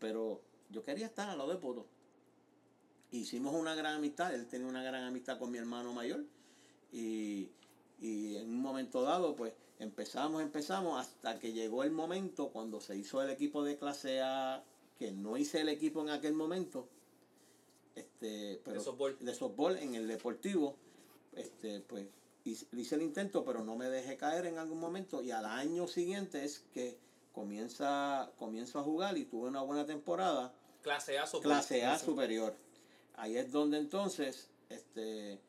[0.00, 1.86] pero yo quería estar al lado de Poto.
[3.10, 6.24] Hicimos una gran amistad, él tenía una gran amistad con mi hermano mayor
[6.92, 7.50] y,
[8.00, 12.96] y en un momento dado pues empezamos, empezamos hasta que llegó el momento cuando se
[12.96, 14.62] hizo el equipo de clase A,
[14.98, 16.88] que no hice el equipo en aquel momento,
[17.94, 19.16] este, pero, De softball.
[19.20, 20.76] de softball en el deportivo,
[21.34, 22.06] este, pues
[22.44, 26.44] hice, el intento, pero no me dejé caer en algún momento y al año siguiente
[26.44, 26.96] es que
[27.32, 32.54] comienza, comienzo a jugar y tuve una buena temporada, Clase A, clase A superior.
[33.16, 35.40] Ahí es donde entonces este,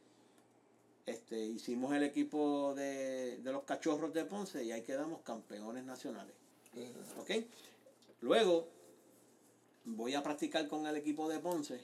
[1.10, 6.34] este, hicimos el equipo de, de los cachorros de Ponce y ahí quedamos campeones nacionales.
[7.20, 7.32] ¿Ok?
[8.22, 8.68] Luego
[9.86, 11.80] voy a practicar con el equipo de Ponce,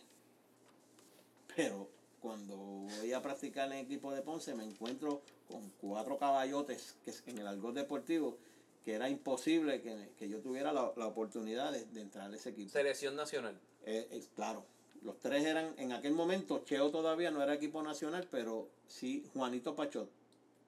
[1.55, 1.89] pero
[2.21, 7.13] cuando voy a practicar en el equipo de Ponce me encuentro con cuatro caballotes que
[7.31, 8.37] en el argot deportivo
[8.83, 12.49] que era imposible que, que yo tuviera la, la oportunidad de, de entrar a ese
[12.49, 12.69] equipo.
[12.69, 13.59] Selección nacional.
[13.83, 14.63] Eh, eh, claro,
[15.05, 19.75] los tres eran, en aquel momento, Cheo todavía no era equipo nacional, pero sí Juanito
[19.75, 20.09] Pachot,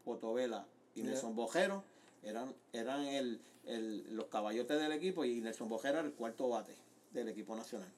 [0.06, 1.02] Potovela y.
[1.02, 1.84] Nelson Bojero
[2.23, 6.76] eran, eran el, el- los caballotes del equipo y Nelson Bojero era el cuarto bate
[7.12, 7.91] del equipo nacional.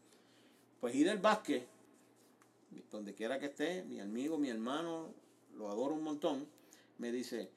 [0.79, 1.67] Pues y del básquet,
[2.91, 5.13] donde quiera que esté, mi amigo, mi hermano,
[5.55, 6.47] lo adoro un montón,
[6.99, 7.49] me dice,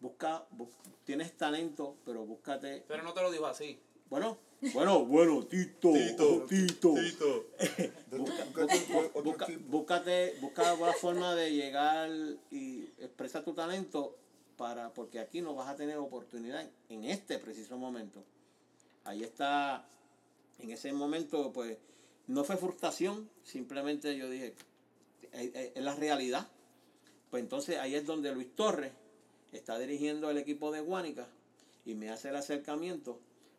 [0.00, 0.68] busca, bus-
[1.04, 3.80] tienes talento, pero búscate Pero no te lo dijo así.
[4.10, 4.38] Bueno,
[4.74, 5.92] bueno, bueno, Tito,
[6.48, 7.46] Tito, Tito.
[8.10, 12.10] Busca- Busca- busca- búscate, busca una forma de llegar
[12.50, 14.16] y expresa tu talento
[14.56, 18.24] para, porque aquí no vas a tener oportunidad en este preciso momento.
[19.04, 19.86] Ahí está,
[20.58, 21.76] en ese momento, pues,
[22.26, 24.54] no fue frustración, simplemente yo dije,
[25.32, 26.48] es la realidad.
[27.30, 28.92] Pues entonces ahí es donde Luis Torres
[29.52, 31.28] está dirigiendo el equipo de Guánica
[31.84, 33.18] y me hace el acercamiento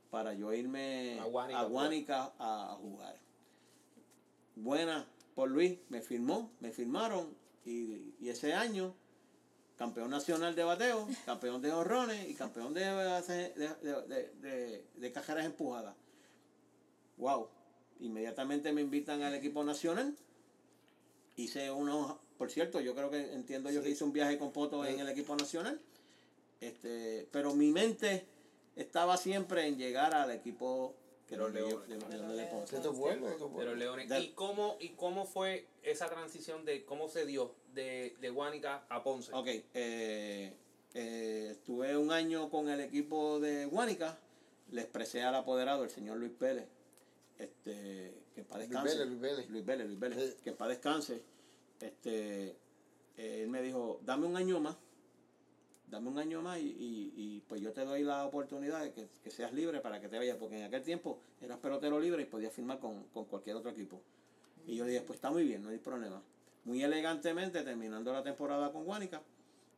[0.10, 3.20] para yo irme A Guánica, a, Guánica a, a jugar.
[4.56, 7.34] Buena por Luis, me firmó, me firmaron
[7.66, 8.94] y, y ese año
[9.78, 15.12] campeón nacional de bateo, campeón de honrones y campeón de, de, de, de- de- de
[15.12, 15.96] cajeras empujadas.
[17.18, 17.48] Wow.
[18.02, 20.16] Inmediatamente me invitan al equipo nacional.
[21.38, 24.84] Hice unos, por cierto, yo creo que entiendo yo que hice un viaje con Poto
[24.86, 25.80] en el equipo nacional.
[26.60, 28.26] Este, pero mi mente
[28.82, 30.96] estaba siempre en llegar al equipo
[31.28, 31.88] que De los Leones.
[31.90, 38.16] de los Leones ¿Y cómo, ¿Y cómo fue esa transición de cómo se dio de,
[38.20, 39.32] de Guánica a Ponce?
[39.34, 40.54] Ok, eh,
[40.94, 44.18] eh, estuve un año con el equipo de Guánica,
[44.72, 46.66] le expresé al apoderado, el señor Luis Pérez,
[47.38, 48.96] este, que en paz Luis descanse.
[48.98, 49.50] Vélez, Luis Vélez.
[49.50, 51.22] Luis Vélez, Luis Vélez, que en paz descanse.
[51.80, 52.56] Este,
[53.18, 54.76] eh, él me dijo, dame un año más,
[55.90, 59.08] dame un año más y, y, y, pues yo te doy la oportunidad de que,
[59.24, 62.26] que seas libre para que te vayas, porque en aquel tiempo eras pelotero libre y
[62.26, 64.02] podías firmar con, con cualquier otro equipo.
[64.68, 66.22] Y yo dije, pues está muy bien, no hay problema.
[66.66, 69.22] Muy elegantemente, terminando la temporada con Guánica,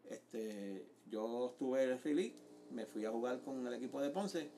[0.10, 2.34] este, yo estuve en el Philly,
[2.72, 4.50] me fui a jugar con el equipo de Ponce,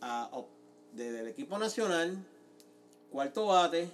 [0.00, 0.48] a, op-
[0.92, 2.16] desde el equipo nacional,
[3.10, 3.90] cuarto bate,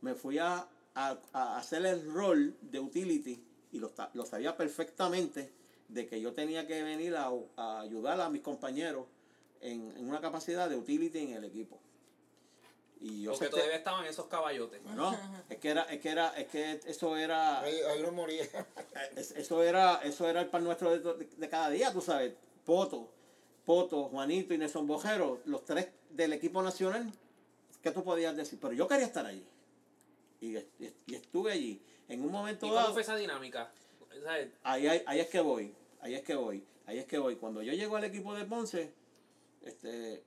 [0.00, 3.42] me fui a, a- a hacer el rol de utility
[3.72, 5.50] y lo, lo sabía perfectamente
[5.92, 9.06] de que yo tenía que venir a, a ayudar a mis compañeros
[9.60, 11.78] en, en una capacidad de utility en el equipo.
[13.00, 14.82] Y yo Porque todavía estaban esos caballotes.
[14.84, 15.16] bueno,
[15.48, 18.44] es que era, es que era, es que eso era, Ahí, ahí no moría.
[19.16, 22.32] es- eso era, eso era el pan nuestro de, de cada día, tú sabes.
[22.64, 23.10] Poto,
[23.66, 27.10] Poto, Juanito y Nelson Bojero, los tres del equipo nacional,
[27.82, 28.58] ¿qué tú podías decir?
[28.60, 29.44] Pero yo quería estar allí.
[30.40, 30.68] Y, est-
[31.06, 31.80] y estuve allí.
[32.08, 33.70] En un momento ¿Y dado, cómo fue esa dinámica?
[34.22, 34.48] ¿Sabes?
[34.62, 37.36] ahí, ahí, ahí es que voy, ahí es que voy, ahí es que voy.
[37.36, 38.92] Cuando yo llego al equipo de Ponce,
[39.62, 40.22] este,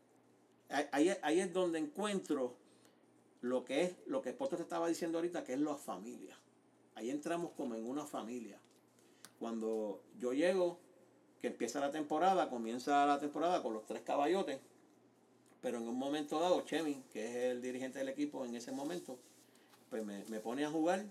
[0.91, 2.55] ahí, ahí- es donde encuentro
[3.41, 6.35] lo que es, lo que Poto te estaba diciendo ahorita, que es la familia.
[6.95, 8.59] Ahí entramos como en una familia.
[9.37, 10.79] Cuando yo llego,
[11.41, 14.59] que empieza la temporada, comienza la temporada con los tres caballotes,
[15.61, 19.19] pero en un momento dado, Chemi, que es el dirigente del equipo en ese momento,
[19.89, 21.05] pues me, me pone a jugar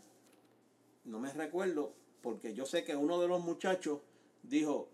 [1.05, 4.01] no me recuerdo, porque yo sé que uno de los muchachos
[4.49, 4.89] dijo,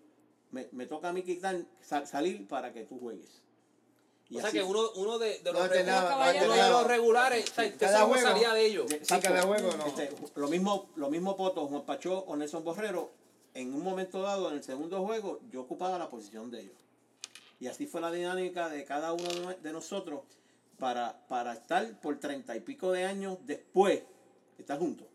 [0.51, 3.43] me, me toca a mí quitar, sal- salir para que tú juegues.
[4.29, 7.51] Y o sea que uno, uno de, de No los, no uno de los regulares,
[7.51, 8.23] o sea, juego.
[8.29, 8.87] salía de ellos.
[9.03, 9.87] Sí, cada juego no.
[9.87, 13.11] Este, lo mismo, lo mismo Poto, Juan Pachó o Nelson Borrero,
[13.55, 16.77] en un momento dado, en el segundo juego, yo ocupaba la posición de ellos.
[17.59, 20.21] Y así fue la dinámica de cada uno de, de nosotros
[20.79, 24.03] para, para estar por treinta y pico de años después,
[24.59, 25.09] estar juntos.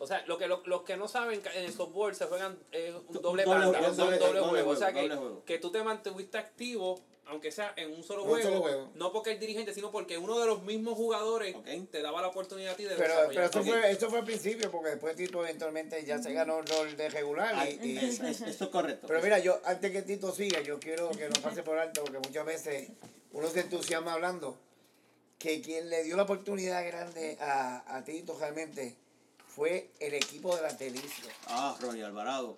[0.00, 2.94] O sea, lo que, lo- los que no saben, en el softball se juegan eh,
[3.08, 4.70] un Do- doble un doble, doble- doble juego.
[4.70, 5.42] O sea, que, juego.
[5.44, 8.90] que tú te mantuviste activo aunque sea en un solo Un juego, solo juego.
[8.94, 11.54] no porque el dirigente, sino porque uno de los mismos jugadores
[11.90, 14.70] te daba la oportunidad a ti de Pero, pero eso, fue, eso fue al principio,
[14.70, 17.52] porque después Tito eventualmente ya se ganó el rol de regular.
[17.54, 19.06] Ay, Y, y- es- es- eso es correcto.
[19.06, 22.18] pero mira, yo antes que Tito siga, yo quiero que no pase por alto, porque
[22.18, 22.88] muchas veces
[23.32, 24.56] uno se entusiasma hablando,
[25.38, 28.96] que quien le dio la oportunidad grande a, a Tito realmente
[29.58, 31.24] fue el equipo de la Delicia.
[31.48, 32.56] Ah, Ronnie Alvarado.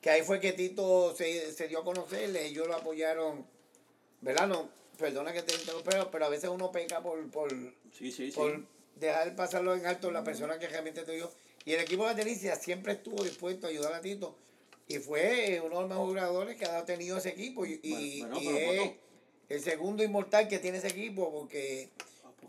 [0.00, 3.44] Que ahí fue que Tito se, se dio a conocerle, ellos lo apoyaron,
[4.20, 4.46] ¿verdad?
[4.46, 7.50] No, perdona que te interrumpa, pero a veces uno peca por, por,
[7.92, 8.40] Sí, sí, sí.
[8.94, 11.28] dejar pasarlo en alto la persona que realmente te dio.
[11.64, 14.36] Y el equipo de la Delicia siempre estuvo dispuesto a ayudar a Tito.
[14.86, 17.66] Y fue uno de los mejores jugadores que ha tenido ese equipo.
[17.66, 18.92] Y, y- Bueno, bueno, y pero es
[19.48, 21.90] el segundo inmortal que tiene ese equipo, porque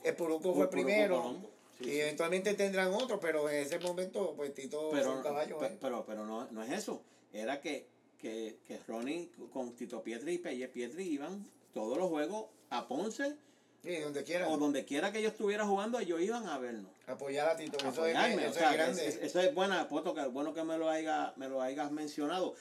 [0.04, 1.36] el Puruco fue Puruco primero.
[1.84, 2.00] Sí, y sí.
[2.02, 5.58] eventualmente tendrán otro, pero en ese momento, pues Tito pero, un caballo.
[5.58, 5.78] pe- ¿eh?
[5.80, 7.02] pero, pero no, no es eso.
[7.34, 7.88] Era que,
[8.20, 13.36] que, que Ronnie con Tito Pietri y Pelle Pietri iban todos los juegos a Ponce
[13.84, 14.48] Sí, donde quiera.
[14.48, 16.92] o donde quiera que yo estuviera jugando, ellos iban a vernos.
[17.08, 17.78] Apoyar a Tito.
[17.84, 18.44] a Eso es, apoyarme.
[18.46, 19.08] eso O sea, es grande.
[19.08, 21.92] es- es- eso es buena, Poto, que bueno que me lo, haya, me lo hayas
[21.92, 22.54] mencionado.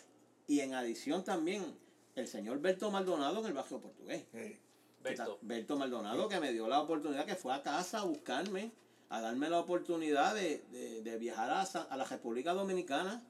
[0.48, 1.62] Y en adición también,
[2.14, 4.24] el señor Berto Maldonado en el barrio portugués.
[4.33, 4.59] Sí.
[5.02, 5.38] Berto.
[5.42, 8.70] Berto Maldonado que me dio la oportunidad, que fue a casa a buscarme,
[9.10, 13.22] a darme la oportunidad de, de, de viajar a, a la República Dominicana.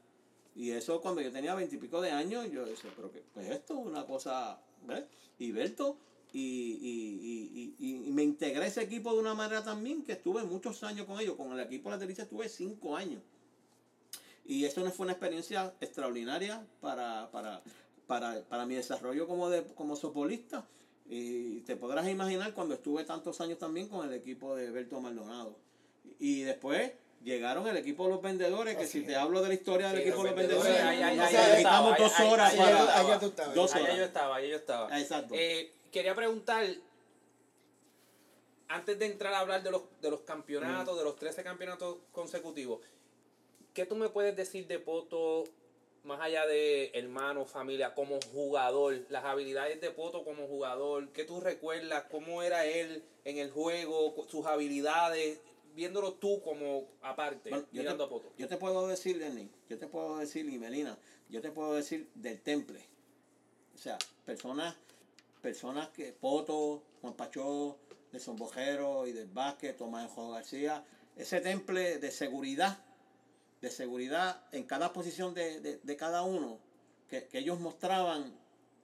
[0.54, 3.86] Y eso cuando yo tenía veintipico de años, yo decía, pero que pues esto es
[3.86, 5.04] una cosa, ¿ves?
[5.38, 5.96] Y Berto,
[6.32, 10.42] y, y, y, y me integré a ese equipo de una manera también que estuve
[10.44, 11.36] muchos años con ellos.
[11.36, 13.22] Con el equipo de la Delicia estuve cinco años.
[14.44, 17.62] Y eso no fue una experiencia extraordinaria para, para,
[18.06, 20.66] para, para mi desarrollo como, de, como sopolista.
[21.08, 25.56] Y te podrás imaginar cuando estuve tantos años también con el equipo de Berto Maldonado.
[26.20, 26.92] Y después
[27.24, 29.06] llegaron el equipo de los vendedores, que Así si es.
[29.08, 31.98] te hablo de la historia del Sí, equipo de los vendedores, ahí- ahí- ahí necesitamos
[31.98, 32.68] dos ahí- horas ahí- para...
[32.70, 33.00] ahí yo estaba.
[33.08, 33.54] Allá tú estabas.
[33.54, 33.96] Dos horas.
[33.96, 35.00] yo estaba, allá yo estaba.
[35.00, 35.34] Exacto.
[35.36, 36.64] Eh, quería preguntar,
[38.68, 42.80] antes de entrar a hablar de los, de los campeonatos, de los 13 campeonatos consecutivos,
[43.74, 45.44] ¿qué tú me puedes decir de Poto,
[46.04, 48.96] más allá de hermano, familia, como jugador?
[49.08, 52.04] Las habilidades de Poto como jugador, ¿qué tú recuerdas?
[52.10, 54.14] ¿Cómo era él en el juego?
[54.30, 55.40] Sus habilidades,
[55.74, 58.32] viéndolo tú como aparte, Bueno, yo, mirando te, a Poto.
[58.36, 62.08] yo te puedo decir, Lenny, yo te puedo decir, y Melina, yo te puedo decir
[62.14, 62.84] del temple.
[63.74, 64.76] O sea, personas,
[65.40, 67.78] personas que, Poto, Juan Pachó,
[68.12, 70.84] de Bojero y del Vázquez, Tomás Juan García,
[71.16, 72.78] ese temple de seguridad,
[73.60, 76.58] de seguridad en cada posición de, de, de cada uno,
[77.08, 78.32] que, que ellos mostraban,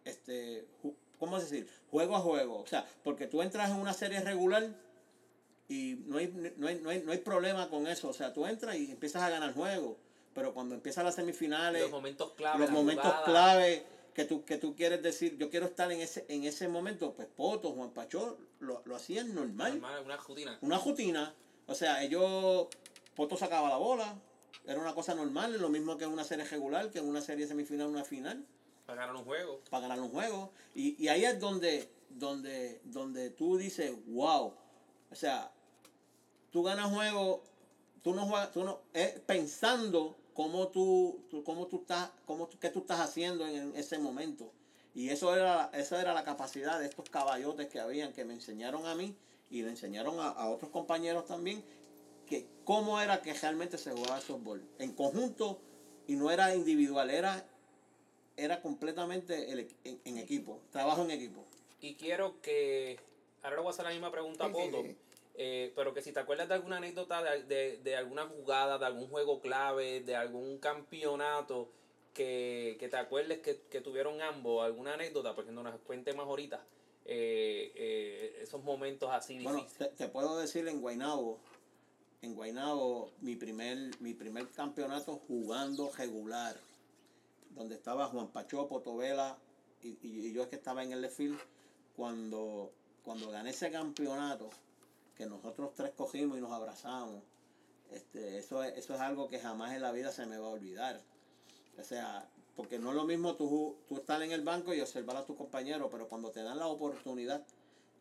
[0.05, 0.67] este,
[1.19, 1.69] ¿cómo decir?
[1.91, 2.61] Juego a juego.
[2.61, 4.69] O sea, porque tú entras en una serie regular
[5.69, 8.09] y no hay, no hay, no hay, no hay problema con eso.
[8.09, 9.99] O sea, tú entras y empiezas a ganar juego.
[10.35, 13.25] Pero cuando empiezan las semifinales, Los momentos clave, los momentos jugadas.
[13.25, 17.15] clave que tú, que tú quieres decir, yo quiero estar en ese, en ese momento,
[17.15, 19.73] pues Poto, Juan Pachó, lo, lo hacían normal.
[19.81, 20.59] Normal, una rutina.
[20.61, 21.35] Una rutina.
[21.67, 22.69] O sea, ellos,
[23.15, 24.15] Poto sacaba la bola,
[24.67, 27.47] era una cosa normal, lo mismo que en una serie regular, que en una serie
[27.47, 28.45] semifinal, una final
[28.85, 29.61] Para ganar un juego.
[29.71, 30.53] para ganar un juego.
[30.75, 34.55] Y, y ahí es donde, donde, donde tú dices, wow.
[35.11, 35.51] O sea,
[36.57, 37.43] tú ganas juego,
[38.03, 42.59] tú no juegas, tú no, es pensando cómo tú, tú- cómo tú estás, cómo tú-
[42.59, 44.51] qué tú estás haciendo en, ese momento.
[44.95, 48.87] Y eso era, esa era la capacidad de estos caballotes que habían, que me enseñaron
[48.87, 49.15] a mí
[49.51, 51.63] y le enseñaron a, a otros compañeros también,
[52.27, 54.67] que cómo era que realmente se jugaba el softball.
[54.79, 55.59] En conjunto,
[56.07, 57.45] y no era individual, era
[58.39, 61.45] era completamente el, en, en equipo, trabajo en equipo.
[61.83, 62.99] Y quiero que.
[63.43, 64.83] Ahora le voy a hacer la misma pregunta a Sí, sí, Poto.
[64.89, 64.97] sí.
[65.37, 68.87] Eh, pero que si te acuerdas de alguna anécdota, de, de, de alguna jugada, de
[68.87, 71.69] algún juego clave, de algún campeonato,
[72.15, 76.27] que, que te acuerdes que, que tuvieron ambos, alguna anécdota, porque no nos cuente más
[76.27, 76.65] ahorita.
[77.05, 79.91] eh, eh, esos momentos así Bueno, difíciles.
[79.91, 81.39] te, te puedo decir en Guaynabo,
[82.23, 86.57] en Guaynabo, mi primer, mi primer campeonato jugando regular,
[87.51, 89.39] donde estaba Juan Pachó, Potovela
[89.83, 91.39] y, y, y yo es que estaba en el field,
[91.95, 92.73] cuando,
[93.05, 94.51] cuando gané ese campeonato,
[95.17, 97.23] que nosotros tres cogimos y nos abrazamos,
[97.91, 100.51] este, eso, es, eso es algo que jamás en la vida se me va a
[100.51, 101.01] olvidar.
[101.79, 105.17] O sea, porque no es lo mismo tú, tú estar en el banco y observar
[105.17, 107.45] a tus compañeros, pero cuando te dan la oportunidad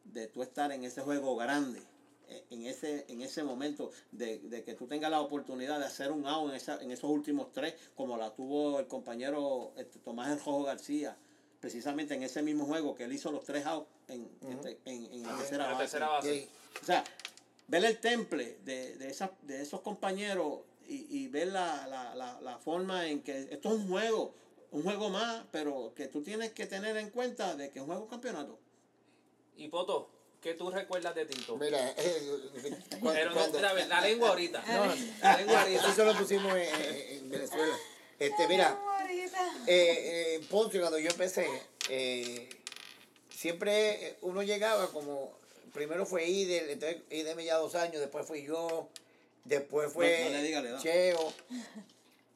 [0.06, 1.82] de tú estar en ese juego grande,
[2.28, 6.12] eh, en ese, en ese momento, de, de que tú tengas la oportunidad de hacer
[6.12, 10.32] un out en, esa, en esos últimos tres, como la tuvo el compañero este, Tomás
[10.32, 11.16] Enjojo García,
[11.60, 15.24] precisamente en ese mismo juego que él hizo los tres outs en, este, en, en
[15.24, 15.84] la Ah, tercera la base.
[15.84, 16.34] tercera base.
[16.44, 16.50] Sí.
[16.82, 17.04] O sea,
[17.68, 22.40] ver el temple de, de, esas, de esos compañeros y, y ver la, la, la,
[22.42, 24.34] la forma en que esto es un juego,
[24.72, 27.88] un juego más, pero que tú tienes que tener en cuenta de que es un
[27.88, 28.60] juego campeonato.
[29.58, 30.10] Y Poto,
[30.42, 31.58] ¿qué tú recuerdas de Tito?
[31.58, 32.40] Mira, eh,
[33.02, 34.62] cu- Pero no, cuando- la, la lengua ahorita.
[34.68, 35.92] no, La lengua ahorita.
[35.92, 37.76] eso lo pusimos en, en- en Venezuela.
[38.20, 38.80] Este, mira,
[39.68, 41.48] eh, eh, Ponce, cuando yo empecé,
[41.90, 42.48] eh,
[43.30, 45.38] siempre eh, uno llegaba como,
[45.76, 48.90] primero fue Idel, entonces Idel me lleva dos años, después fui yo,
[49.44, 50.80] después fue No- no le diga.
[50.82, 51.34] Cheo.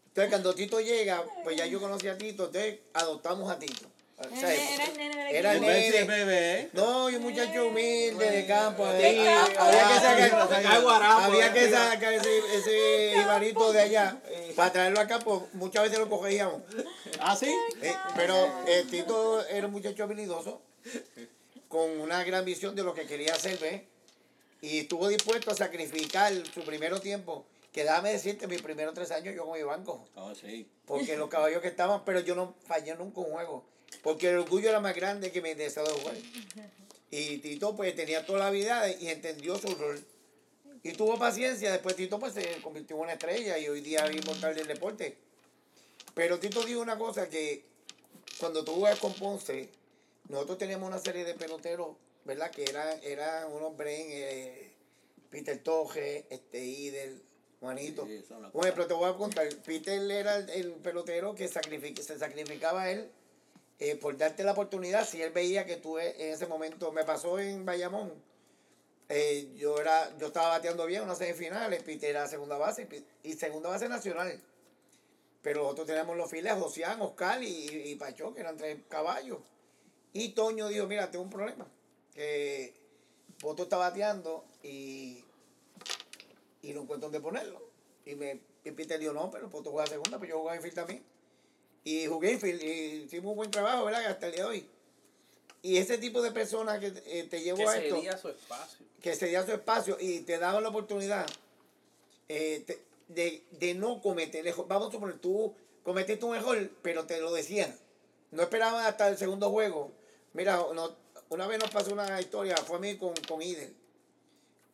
[0.10, 3.88] Entonces cuando Tito llega, pues ya yo conocí a Tito, entonces adoptamos a Tito.
[4.18, 6.04] O sea, Era el nene del era nene.
[6.04, 6.70] bebé.
[6.74, 8.86] No, y un muchacho humilde de campo.
[8.86, 11.72] Ahí, había que sacar, sacar guarapo, había que eh.
[11.72, 14.22] sacar ese, ese jibarito de allá
[14.58, 16.62] para traerlo acá, pues muchas veces lo cogíamos.
[17.22, 17.50] Ah, sí.
[17.82, 18.36] Eh, pero
[18.68, 20.62] eh, Tito era un muchacho habilidoso,
[21.70, 23.84] con una gran visión de lo que quería hacer, ¿ves?
[24.61, 27.45] Y estuvo dispuesto a sacrificar su primer tiempo.
[27.72, 30.05] Que déjame decirte, mis primeros tres años yo con mi banco.
[30.15, 30.67] Oh, sí.
[30.86, 33.63] Porque los caballos que estaban, pero yo no fallé nunca un juego.
[34.01, 36.15] Porque el orgullo era más grande que mi deseo de jugar.
[37.11, 40.03] Y Tito pues tenía toda la habilidad y entendió su rol.
[40.82, 41.72] Y tuvo paciencia.
[41.72, 45.15] Después Tito pues se convirtió en una estrella y hoy día es inmortal del deporte.
[46.15, 47.63] Pero Tito dijo una cosa que
[48.39, 49.70] cuando tú juegas con Ponce,
[50.30, 52.50] nosotros teníamos una serie de peloteros, ¿verdad?
[52.52, 54.72] Que eran era unos Bren, eh,
[55.30, 57.22] Peter Toje, este Idel,
[57.60, 58.06] Juanito.
[58.06, 58.24] Sí,
[58.54, 59.48] Un ejemplo, te voy a contar.
[59.66, 63.12] Peter era el, el pelotero que sacrific- se sacrificaba a él
[63.80, 65.06] eh, por darte la oportunidad.
[65.08, 68.14] Si él veía que tú en ese momento, me pasó en Bayamón.
[69.10, 72.88] eh, yo era yo estaba bateando bien unas semifinales, Peter era segunda base
[73.24, 74.40] y segunda base nacional.
[75.42, 77.48] Pero nosotros teníamos los files, Josián, Oscar y,
[77.92, 79.40] y Pacho, que eran tres caballos.
[80.14, 81.68] Y Toño dijo, mira, tengo un problema.
[82.14, 82.74] Que
[83.39, 85.24] Poto está bateando y,
[86.62, 87.62] y no encuentro dónde ponerlo.
[88.05, 90.76] Y, me, y Peter dijo, no, pero Poto juega segunda, pues yo juego en field
[90.76, 91.03] también.
[91.84, 92.68] Y jugué en field y
[93.05, 94.05] hicimos un buen trabajo, ¿verdad?
[94.07, 94.68] Hasta el día de hoy.
[95.62, 98.86] Y ese tipo de personas que eh, te llevó Que a esto cedía su espacio.
[99.01, 101.26] que se día su espacio y te daban la oportunidad
[102.30, 102.80] eh, te-
[103.10, 104.53] de, de no cometer.
[104.68, 105.53] Vamos a suponer, tú
[105.84, 107.76] cometiste un error, pero te lo decían.
[108.32, 109.91] No esperaban hasta el segundo juego.
[110.34, 110.96] Mira, no,
[111.30, 113.76] una vez nos pasó una historia, fue a mí con, con Idel.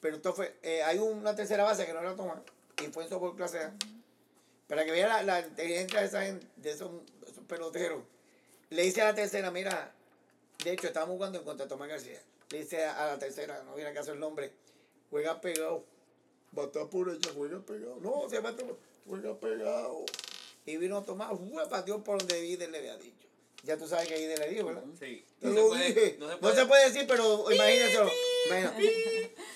[0.01, 2.41] Pero esto fue, eh, hay una tercera base que no la toma
[2.83, 3.73] y fue en softball clase A.
[4.67, 6.91] Para que vea la, la inteligencia de, esa gente, de esos,
[7.27, 8.03] esos peloteros.
[8.69, 9.93] Le dice a la tercera, mira,
[10.63, 12.21] de hecho, estábamos jugando en contra de Tomás García.
[12.49, 14.51] Le dice a, la tercera, no viene caso el nombre,
[15.09, 15.83] juega pegado.
[16.51, 17.97] Bata por ella, juega pegado.
[17.99, 18.65] No, se bate,
[19.07, 20.05] juega pegado.
[20.65, 21.37] Y vino Tomás,
[21.69, 23.14] pateó por donde Ide le había dicho.
[23.65, 24.83] Ya tú sabes que Ide le dijo, ¿verdad?
[24.99, 25.25] Sí.
[25.41, 26.15] No se puede- dije.
[26.19, 28.11] no se No puede- se puede decir, pero imagínenselo.
[28.47, 28.83] Imagínate.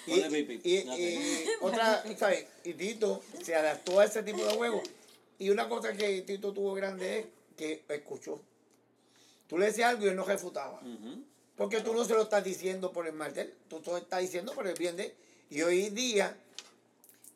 [0.08, 0.62] Y, Ponle pipi.
[0.70, 2.46] y, y otra, ¿sabes?
[2.64, 4.82] Y Tito se adaptó a ese tipo de juego.
[5.38, 8.42] Y una cosa que Tito tuvo grande es que escuchó.
[9.48, 10.82] Tú le decías algo y él no refutaba.
[11.56, 14.22] Porque tú no se lo estás diciendo por el mal de él, tú lo estás
[14.22, 15.14] diciendo por el bien de él.
[15.52, 16.36] Y hoy día,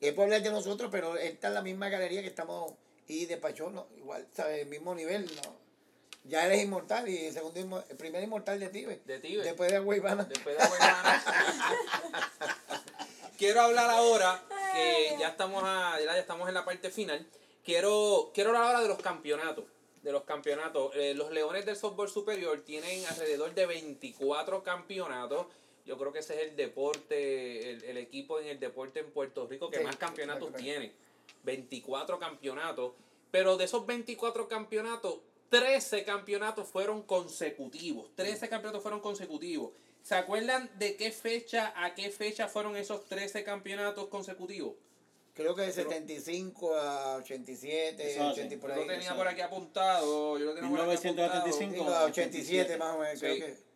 [0.01, 2.74] es por hablar de nosotros, pero él está en la misma galería que estamos
[3.07, 3.88] y de Pachón, ¿no?
[3.97, 4.61] igual, ¿sabes?
[4.61, 5.62] El mismo nivel, ¿no?
[6.26, 9.01] Ya eres inmortal y el, segundo inmo- el primer inmortal de Tibe.
[9.05, 9.43] De Tibe.
[9.43, 10.24] Después de Guaybana.
[10.24, 11.24] Después de Guaybana.
[13.38, 14.41] Quiero hablar ahora,
[14.74, 17.26] que ya estamos, a, ya estamos en la parte final.
[17.63, 19.65] Quiero, quiero hablar ahora de los campeonatos.
[20.01, 20.91] De los campeonatos.
[20.95, 25.47] Eh, los Leones del Softball Superior tienen alrededor de 24 campeonatos.
[25.86, 29.45] Yo creo que ese es el deporte, el, el equipo en el deporte en Puerto
[29.47, 30.93] Rico que Sí, más campeonatos tiene.
[31.43, 32.93] 24 campeonatos.
[33.32, 35.15] Pero de esos 24 campeonatos,
[35.59, 38.09] 13 campeonatos fueron consecutivos.
[38.15, 39.71] 13 campeonatos fueron consecutivos.
[40.01, 44.73] ¿Se acuerdan de qué fecha a qué fecha fueron esos 13 campeonatos consecutivos?
[45.35, 48.41] Creo que de 75 a 87, Eso hace.
[48.41, 48.81] 80 y por Yo ahí.
[48.81, 49.15] lo tenía eso.
[49.17, 50.37] por aquí apuntado.
[50.39, 51.73] Yo lo tenía por aquí 1975.
[51.83, 52.05] apuntado.
[52.05, 53.41] A 87 más o menos, creo Sí.
[53.41, 53.72] que.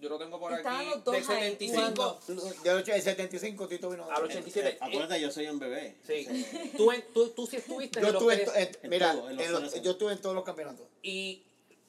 [0.00, 0.90] Yo lo tengo por Estaban aquí.
[0.90, 2.20] los dos De ahí 75
[2.62, 4.04] De los 75 Tito vino.
[4.08, 4.68] a los 87.
[4.68, 5.96] Eh, Acuérdate, yo soy un bebé.
[6.06, 6.46] Sí.
[6.76, 8.52] Tú, en- tú, tú sí estuviste Yo en los estuve en, tres.
[8.52, 9.80] to- en- En mira, todo, en los en los- trece.
[9.84, 10.86] yo estuve en todos los campeonatos.
[11.02, 11.42] Y,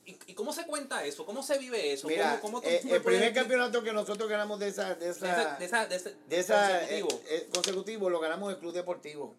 [0.07, 1.24] y, y cómo se cuenta eso?
[1.24, 2.07] ¿Cómo se vive eso?
[2.07, 4.95] Mira, ¿Cómo, cómo tú eh, me el puedes primer campeonato que nosotros ganamos de esa,
[4.95, 7.10] de de esa, esa, de esa, de ese de esa consecutivo?
[7.28, 9.36] eh, eh, consecutivo lo ganamos el Club Deportivo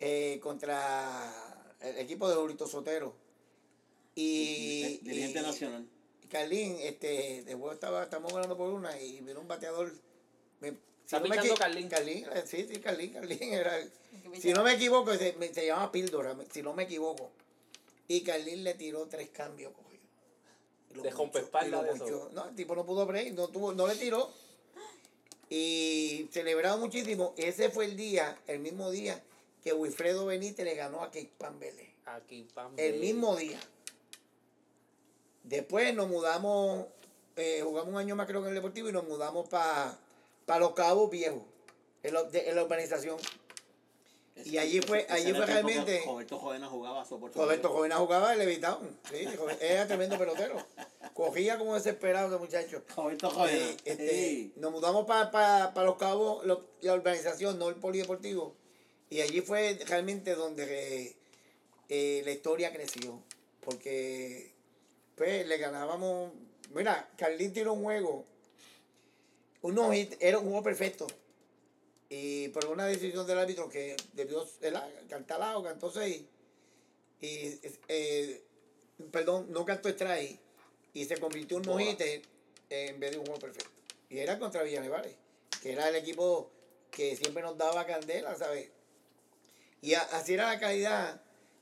[0.00, 1.32] eh, contra
[1.80, 3.14] el equipo de Julito Sotero.
[4.16, 5.86] Y, Dirigente y- nacional.
[6.30, 9.92] Carlín, este, después estaba, estamos ganando por una y vino un bateador.
[10.60, 11.88] me- si Está no me Carlín.
[11.88, 13.76] Carlín, eh, sí, sí, Carlín, Carlín era.
[14.40, 17.30] Si no me equivoco, se, me- se llama Píldora, si no me equivoco.
[18.08, 20.02] Y Carlín le tiró tres cambios cogido.
[20.90, 22.30] Y lo De lo de eso.
[22.32, 24.30] No, el tipo no pudo break, no, tuvo, no le tiró.
[25.48, 27.34] Y celebraron muchísimo.
[27.36, 29.20] Ese fue el día, el mismo día,
[29.64, 31.90] que Wilfredo Benítez le ganó a Keith Pambele.
[32.06, 33.60] Aquí, pam, El de- mismo día.
[35.42, 36.86] Después nos mudamos
[37.36, 39.98] eh, jugamos un año más creo que en el Deportivo y nos mudamos para
[40.58, 41.42] Los Cabos Viejos,
[42.02, 43.16] en, la- de- en la urbanización.
[44.44, 47.38] Y allí fue- allí fue realmente- Roberto Jovena jugaba soporte.
[47.38, 48.80] Roberto Jovena jugaba el levitado.
[49.10, 49.26] Sí,
[49.60, 50.56] era tremendo pelotero.
[51.14, 52.82] Cogía como desesperado ese muchacho.
[52.96, 53.56] Roberto Jovena.
[53.58, 54.52] Eh, este, Sí.
[54.56, 58.54] Nos mudamos para Los Cabos, lo- la urbanización, no el polideportivo.
[59.10, 61.16] Y allí fue realmente donde eh,
[61.88, 63.20] eh, la historia creció.
[63.60, 64.52] Porque
[65.20, 66.32] pues le ganábamos.
[66.70, 68.24] Mira, Carlín tiró un juego.
[69.60, 71.06] Un no hit, era un juego perfecto.
[72.08, 74.48] Y por una decisión del árbitro que debió
[75.10, 76.22] cantar la cantó seis.
[77.20, 78.42] Y, eh,
[79.12, 80.38] perdón, no cantó strike.
[80.94, 82.00] Y se convirtió en un no hit
[82.70, 83.68] en vez de un juego perfecto.
[84.08, 85.02] Y era contra Villanueva,
[85.62, 86.50] que era el equipo
[86.90, 88.70] que siempre nos daba candela, ¿sabes?
[89.82, 91.20] Y a- así era la calidad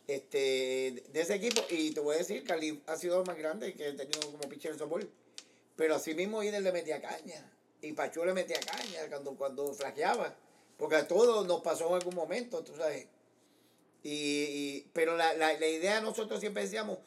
[0.08, 1.60] este, de ese equipo.
[1.70, 4.40] Y te voy a decir, Cali ha sido el más grande que he tenido como
[4.48, 5.08] pitcher de softball.
[5.76, 7.52] Pero así mismo Ider le metía caña.
[7.80, 10.34] Y Pacho le metía caña cuando, cuando flaqueaba.
[10.76, 13.06] Porque a todos nos pasó en algún momento, tú sabes.
[14.02, 16.98] Y, y- pero la, la, la idea nosotros siempre decíamos,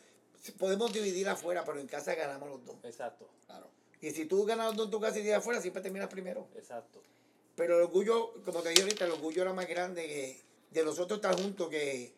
[0.57, 2.75] podemos dividir afuera, pero en casa ganamos los dos.
[2.83, 3.69] Exacto, Claro.
[4.01, 6.47] Y si tú ganas los dos en tu casa y divides afuera, siempre terminas primero.
[6.55, 7.01] exacto.
[7.55, 10.39] Pero el orgullo, como te dije ahorita, el orgullo era más grande que
[10.71, 12.11] de nosotros estar juntos que,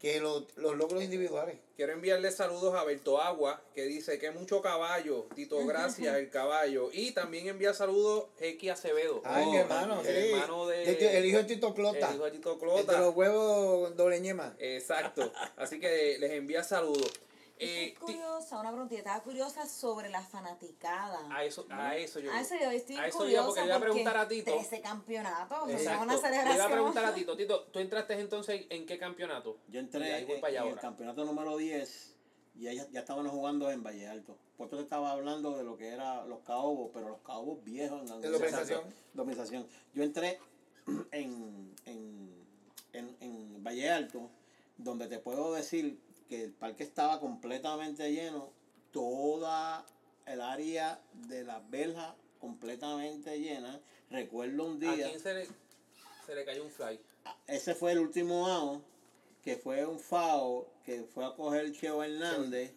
[0.00, 1.56] que los, los logros individuales.
[1.76, 5.26] Quiero enviarle saludos a Berto Agua, que dice que mucho caballo.
[5.34, 6.88] Tito Gracias, el caballo.
[6.92, 9.20] Y también envía saludos X Acevedo.
[9.24, 10.30] Ay, Oh, mi hermano, el sí.
[10.32, 12.08] hermano de- De- de- el hijo de Tito Clota.
[12.08, 12.98] El hijo de Tito El de Clota.
[13.00, 14.54] los huevos doble ñema.
[14.58, 15.30] Exacto.
[15.56, 17.12] Así que les envía saludos.
[17.62, 21.18] Eh, Estoy curiosa, una preguntita, estaba curiosa sobre la fanaticada.
[21.30, 22.32] a eso, a eso yo.
[22.32, 24.50] A eso yo estoy a eso curiosa iba, porque le iba a preguntar a Tito.
[24.52, 26.02] 13 campeonatos, o sea, Exacto.
[26.02, 26.72] una Le iba a celebración.
[26.72, 27.36] preguntar a Tito.
[27.36, 29.58] Tito, ¿tú entraste entonces en qué campeonato?
[29.68, 30.80] Yo entré ahí voy en, para allá en el ahora.
[30.80, 32.16] campeonato número 10
[32.56, 34.38] y ya, ya estábamos jugando en Valle Alto.
[34.56, 38.00] Por eso te estaba hablando de lo que era los caobos, pero los caobos viejos
[38.02, 38.82] en la En la organización.
[39.14, 39.66] la organización.
[39.92, 40.38] Yo entré
[41.12, 42.34] en, en,
[42.94, 44.30] en, en Valle Alto,
[44.78, 46.00] donde te puedo decir
[46.30, 48.50] que el parque estaba completamente lleno,
[48.92, 49.84] toda
[50.26, 53.80] el área de las verjas completamente llena.
[54.10, 55.48] Recuerdo un ¿A día quién se le,
[56.24, 56.98] se le cayó un fly?
[57.48, 58.82] ese fue el último out,
[59.42, 62.72] que fue un FAO que fue a coger Cheo Hernández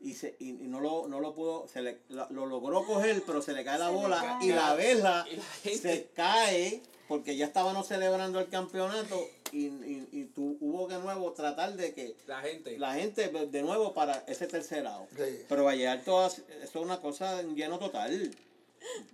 [0.00, 3.22] y, se, y, y no, lo, no lo pudo, se le, lo, lo logró coger,
[3.26, 4.46] pero se le cae la Se bola cae.
[4.46, 5.26] y la verja
[5.62, 11.32] se cae porque ya estábamos celebrando el campeonato y, y, y tu, hubo de nuevo
[11.32, 12.78] tratar de que La gente.
[12.78, 15.08] la gente pues, de nuevo para ese tercer out.
[15.16, 15.44] Sí.
[15.48, 18.30] Pero Valle Alto, eso es una cosa en lleno total.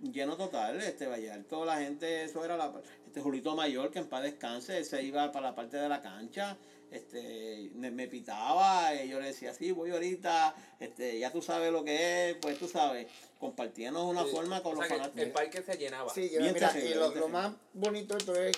[0.01, 2.71] Lleno total, este Valle Alto, la gente, eso era la,
[3.07, 6.57] este Julito Mayor, que en paz descanse, se iba para la parte de la cancha,
[6.91, 11.71] este, me, me pitaba, y yo le decía, sí, voy ahorita, este, ya tú sabes
[11.71, 13.07] lo que es, pues tú sabes,
[13.39, 14.29] compartíamos una Sí.
[14.31, 15.25] forma con O los sea, que fanáticos.
[15.25, 16.13] El parque se llenaba.
[16.13, 18.55] Sí, mira, y lo, más bonito de esto es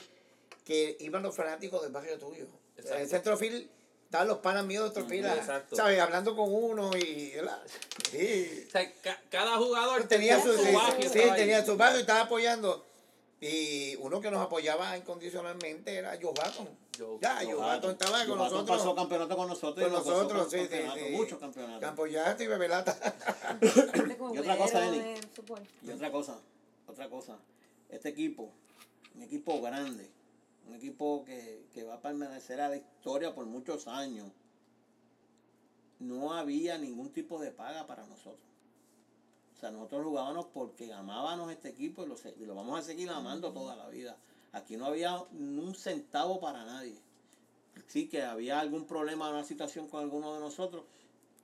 [0.65, 2.47] que iban los fanáticos del barrio tuyo.
[2.75, 2.95] Exacto.
[2.95, 3.71] En el centrofil
[4.05, 5.75] estaban los panas míos de otro fila, Exacto.
[5.75, 5.99] ¿sabes?
[5.99, 7.33] Hablando con uno y...
[8.11, 8.65] Sí.
[8.67, 12.21] O sea, ca- cada jugador tenía su, sí, barrio, sí, tenía su barrio y estaba
[12.21, 12.85] apoyando.
[13.39, 16.33] Y uno que nos apoyaba incondicionalmente era Joe.
[16.97, 17.63] Joe- Ya, Hatton.
[17.63, 18.77] Hatton estaba con Joe nosotros.
[18.77, 21.09] pasó campeonato con nosotros con nosotros, sí, sí, campeonatos, sí.
[21.11, 21.81] muchos campeonatos.
[21.81, 22.97] Campoyaste y Bebelata.
[24.33, 25.15] Y otra cosa, Eli.
[25.33, 25.59] fútbol.
[25.83, 26.39] Y otra cosa,
[26.87, 27.37] otra cosa,
[27.89, 28.51] este equipo,
[29.15, 30.09] un equipo grande,
[30.67, 34.31] un equipo que, que va a permanecer a la historia por muchos años,
[35.99, 38.45] no había ningún tipo de paga para nosotros.
[39.55, 43.09] O sea, nosotros jugábamos porque amábamos este equipo y lo, y lo vamos a seguir
[43.09, 44.17] amando toda la vida.
[44.51, 46.99] Aquí no había un centavo para nadie.
[47.87, 50.83] Sí que había algún problema, una situación con alguno de nosotros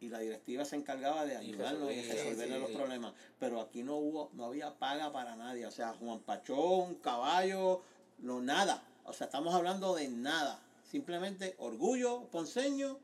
[0.02, 3.14] y la directiva se encargaba de ayudarnos y resolver, resolverle los problemas.
[3.40, 5.66] Pero aquí no hubo, no había paga para nadie.
[5.68, 7.82] O sea, Juan Pachón, Caballo,
[8.20, 8.84] no nada.
[9.06, 10.60] O sea, estamos hablando de nada.
[10.90, 12.98] Simplemente orgullo ponceño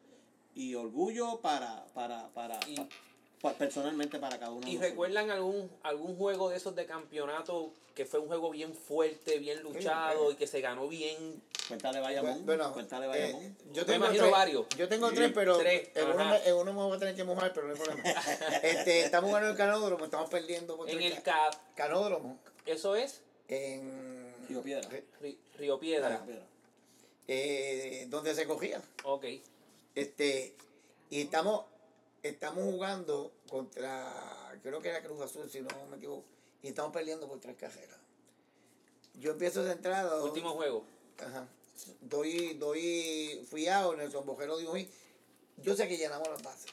[0.56, 2.76] y orgullo para, para, para, Y-
[3.58, 8.20] personalmente para cada uno ¿Y recuerdan algún, algún juego de esos de campeonato que fue
[8.20, 11.42] un juego bien fuerte, bien luchado y que se ganó bien?
[11.68, 12.46] Cuéntale Bayamón.
[12.46, 13.58] Bueno, cuéntale eh, Bayamón.
[13.74, 14.66] yo Me tengo imagino tres, varios.
[14.78, 17.16] Yo tengo Sí, tres, pero tres, en, uno, me- en uno me voy a tener
[17.16, 18.04] que mojar, pero no hay problema.
[18.64, 22.38] este, estamos jugando el canódromo, estamos perdiendo por En el ca- CAD, canódromo.
[22.66, 24.07] eso es En
[24.48, 24.90] Río Piedra.
[25.58, 26.26] Río Piedra.
[27.28, 28.82] Eh, donde se cogía.
[29.04, 29.26] Ok.
[29.96, 30.56] Este,
[31.10, 31.66] y estamos,
[32.24, 36.24] estamos jugando contra, creo que era Cruz Azul, si no me equivoco,
[36.62, 37.98] y estamos perdiendo por tres carreras.
[39.16, 40.24] Yo empiezo esa entrada.
[40.24, 40.86] Último juego.
[41.20, 41.48] Ajá.
[42.02, 44.88] Doy, doy, fui a Nelson Bojero de un.
[45.58, 46.72] Yo sé que llenamos las bases.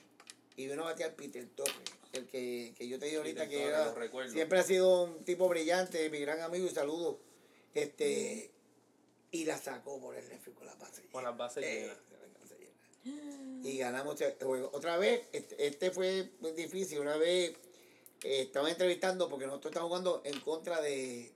[0.57, 1.75] Y vino a batear Peter Torres.
[2.13, 5.49] el que, que yo te dije ahorita que Torre, era, siempre ha sido un tipo
[5.49, 7.19] brillante, mi gran amigo y saludo.
[7.75, 8.51] Este,
[9.31, 11.97] y la sacó por el refri con las bases Eh, llenas.
[12.09, 13.69] con la base llena.
[13.69, 14.71] Y ganamos este juego.
[14.73, 17.01] Otra vez, este, este fue muy difícil.
[17.01, 17.51] Una vez
[18.23, 21.33] eh, estaba entrevistando porque nosotros estábamos jugando en contra de,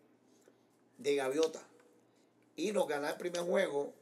[0.99, 1.62] de Gaviota.
[2.57, 3.93] Y nos ganó el primer juego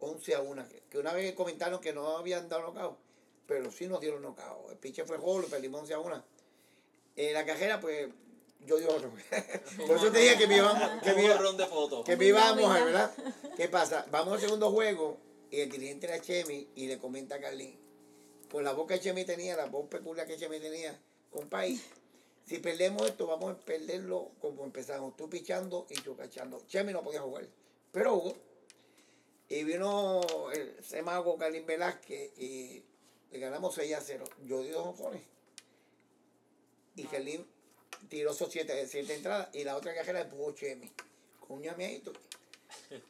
[0.00, 0.66] 11 a 1.
[0.90, 2.98] Que, una vez comentaron que no habían dado knockout,
[3.46, 4.70] pero sí nos dieron knockout.
[4.70, 6.24] El pitcher fue Hall, perdimos 11 a 1.
[7.16, 8.08] En la cajera, pues,
[8.66, 9.86] yo digo no.
[9.86, 12.04] Por eso te dije que me íbamos, que me iba- borrón de fotos.
[12.04, 13.14] que me íbamos a ¿verdad?
[13.56, 14.06] ¿Qué pasa?
[14.10, 15.18] Vamos al segundo juego
[15.50, 17.78] y el dirigente era Chemi y le comenta a Carlín.
[18.48, 20.98] Por la voz que Chemi tenía, la voz peculiar que Chemi tenía,
[21.30, 21.78] compadre,
[22.46, 25.16] si perdemos esto, vamos a perderlo como empezamos.
[25.16, 26.62] Tú pichando y yo cachando.
[26.66, 27.46] Chemi no podía jugar,
[27.92, 28.34] pero jugó.
[29.48, 30.20] Y vino
[30.52, 32.82] el semago Carlín Velázquez y
[33.30, 34.24] le ganamos 6 a 0.
[34.46, 35.22] Yo di dos honrones.
[36.96, 37.46] Y Carlín
[38.08, 40.90] tiró esos siete, siete entradas y la otra cajera empujó Chemi.
[41.40, 42.12] Con un llameadito.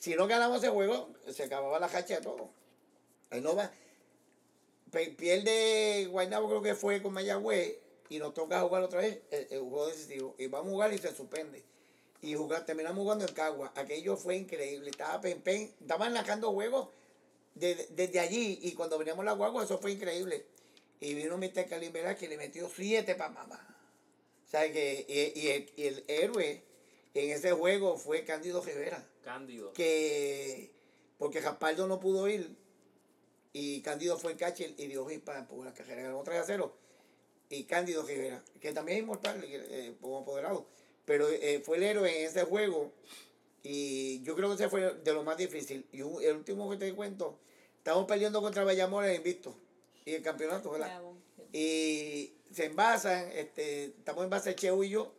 [0.00, 2.48] Si no ganamos ese juego, se acababa la cacha de todo.
[3.28, 3.70] Ahí no va.
[4.90, 7.76] Pierde Guaynabo, creo que fue con Mayagüez,
[8.08, 10.34] y nos toca jugar otra vez el, el juego decisivo.
[10.38, 11.62] Y vamos a jugar y se suspende.
[12.22, 13.72] Y jugar, terminamos jugando en Cagua.
[13.76, 14.90] Aquello fue increíble.
[14.90, 15.70] Estaba pen, pen.
[15.80, 16.88] Estaban sacando juegos
[17.54, 18.58] de- desde allí.
[18.62, 20.46] Y cuando veníamos la guagua, eso fue increíble.
[20.98, 21.68] Y vino Mr.
[21.68, 23.79] Velázquez que le metió siete para mamá.
[24.50, 26.60] O sea que, y, y el, y el héroe
[27.14, 29.72] en ese juego fue Cándido Rivera Cándido.
[29.74, 30.72] que
[31.18, 32.56] porque Jaspaldo no pudo ir
[33.52, 36.76] y Cándido fue el catcher y dio hit para la carrera ganó 3 a 0
[37.48, 40.66] y Cándido Rivera que también es inmortal eh, como apoderado
[41.04, 42.90] pero eh, fue el héroe en ese juego
[43.62, 46.76] y yo creo que ese fue de lo más difícil y un- el último que
[46.76, 47.38] te cuento
[47.78, 49.54] estamos perdiendo contra Bayamón en invicto
[50.04, 50.88] y el campeonato ¿verdad?
[50.88, 51.16] Bravo.
[51.52, 55.12] y se envasan, este, estamos en base Cheo y yo,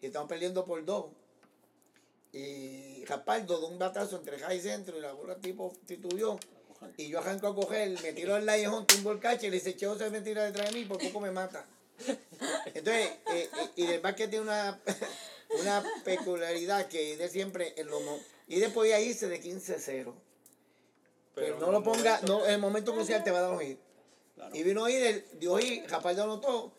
[0.00, 1.06] y estamos perdiendo por dos.
[2.32, 6.38] Y Rapaldo de un batazo entre high y centro y la bola tipo titubió.
[6.96, 9.76] Y yo arranco a coger, me tiro el lejón, tumbo el cache y le dice,
[9.76, 11.64] Cheo se me tira detrás de mí, por poco me mata.
[12.66, 14.80] Entonces, eh, eh, y del básquet tiene una,
[15.60, 18.18] una peculiaridad que de siempre en lo mo-
[18.48, 20.12] y después de irse de 15-0.
[21.36, 23.52] Pero, no lo el ponga, momento- no, en el momento crucial te va a dar
[23.52, 23.78] un hit.
[24.52, 26.72] Y vino ahí, del, dio hit, Rapaldo anotó,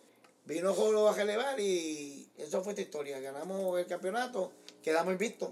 [0.46, 3.20] vino Jolo a relevar y eso fue esta historia.
[3.20, 4.52] Ganamos el campeonato,
[4.84, 5.52] quedamos invictos.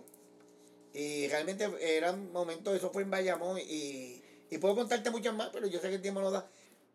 [0.93, 5.65] Y realmente eran momentos, eso fue en Bayamón y, y puedo contarte muchas más, pero
[5.65, 6.47] yo sé que el tiempo no da.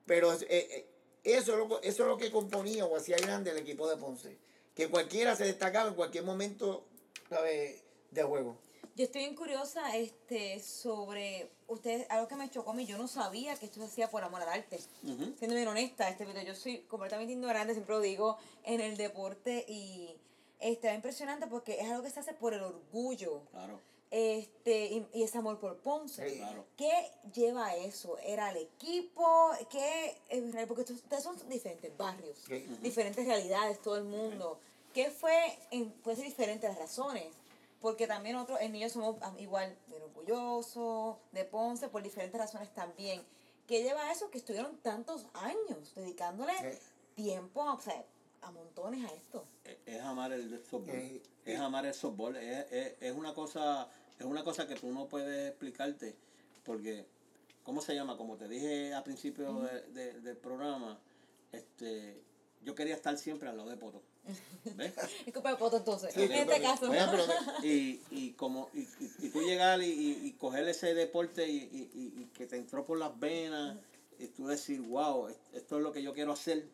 [0.06, 0.86] Pero eh, eh,
[1.24, 4.38] eso, es lo, eso es lo que componía o hacía grande el equipo de Ponce.
[4.74, 6.86] Que cualquiera se destacaba en cualquier momento
[7.28, 7.82] ¿sabe?
[8.10, 8.56] de juego.
[8.96, 13.06] Yo estoy bien curiosa este, sobre ustedes, algo que me chocó a mí, yo no
[13.08, 14.80] sabía que esto se hacía por amor al arte.
[15.02, 19.64] Siendo bien honesta, este, pero yo soy completamente ignorante, siempre lo digo, en el deporte
[19.68, 20.16] y
[20.58, 23.78] está impresionante porque es algo que se hace por el orgullo Claro.
[24.10, 26.28] este y, y ese amor por Ponce.
[26.28, 26.38] Sí.
[26.38, 26.64] Claro.
[26.76, 26.90] ¿Qué
[27.32, 28.18] lleva a eso?
[28.18, 29.50] ¿Era el equipo?
[29.70, 30.16] ¿Qué?
[30.66, 32.66] Porque ustedes son diferentes barrios, Sí.
[32.82, 34.58] diferentes realidades, todo el mundo.
[34.92, 35.56] ¿Qué fue?
[35.70, 37.26] En, puede ser diferentes las razones.
[37.80, 43.22] Porque también nosotros, en niños, somos igual de orgullosos, de Ponce, por diferentes razones también.
[43.66, 44.30] ¿Qué lleva a eso?
[44.30, 46.78] Que estuvieron tantos años dedicándole Sí.
[47.14, 48.04] tiempo, o sea,
[48.40, 49.44] a montones a esto.
[49.64, 50.94] Es- es amar el softball.
[50.96, 52.36] Eh, es amar el softball.
[52.36, 56.16] Es, es, es una cosa es una cosa que tú no puedes explicarte
[56.64, 57.06] porque
[57.62, 58.16] ¿cómo se llama?
[58.16, 60.98] Como te dije al principio de- de- del programa,
[61.52, 62.20] este
[62.62, 64.02] yo quería estar siempre al lado de Poto.
[64.76, 64.92] ¿Ves?
[65.26, 66.88] Es culpa de Poto entonces, Sí, en este caso.
[66.90, 67.24] Pero-
[67.62, 72.22] y, y como y, y, y tú llegar y, coger ese deporte y, y, y-
[72.22, 73.76] y que te entró por las venas
[74.18, 76.66] y tú decir wow esto es lo que yo quiero hacer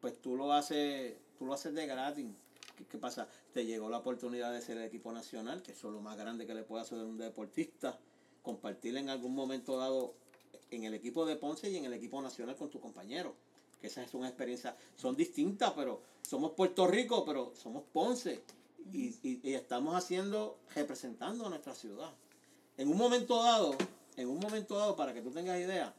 [0.00, 2.26] pues tú lo haces tú lo haces de gratis
[2.76, 3.28] ¿Qué, qué pasa?
[3.52, 6.46] te llegó la oportunidad de ser el equipo nacional que eso es lo más grande
[6.46, 7.98] que le puede hacer a un deportista
[8.42, 10.14] compartir en algún momento dado
[10.70, 13.34] en el equipo de Ponce y en el equipo nacional con tu compañero
[13.82, 18.40] que esas son experiencias, son distintas, pero somos Puerto Rico, pero somos Ponce.
[18.92, 22.10] Y, y, y estamos haciendo, representando a nuestra ciudad.
[22.78, 23.74] En un momento dado,
[24.16, 25.94] en un momento dado, para que tú tengas idea,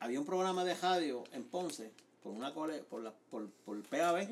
[0.00, 1.90] había un programa de radio en Ponce,
[2.22, 4.28] por una cole, por la, por, por PAB,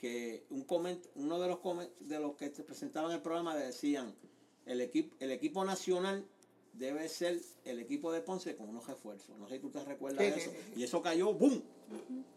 [0.00, 3.56] que un coment, uno de los comen- de los que se presentaban en el programa
[3.56, 4.12] decían
[4.66, 6.24] el equipo, el equipo nacional
[6.74, 9.36] debe ser el equipo de Ponce con unos refuerzos.
[9.38, 10.50] No sé si tú te recuerdas Sí, de eso.
[10.50, 10.80] sí, sí.
[10.80, 11.62] Y eso cayó, ¡boom!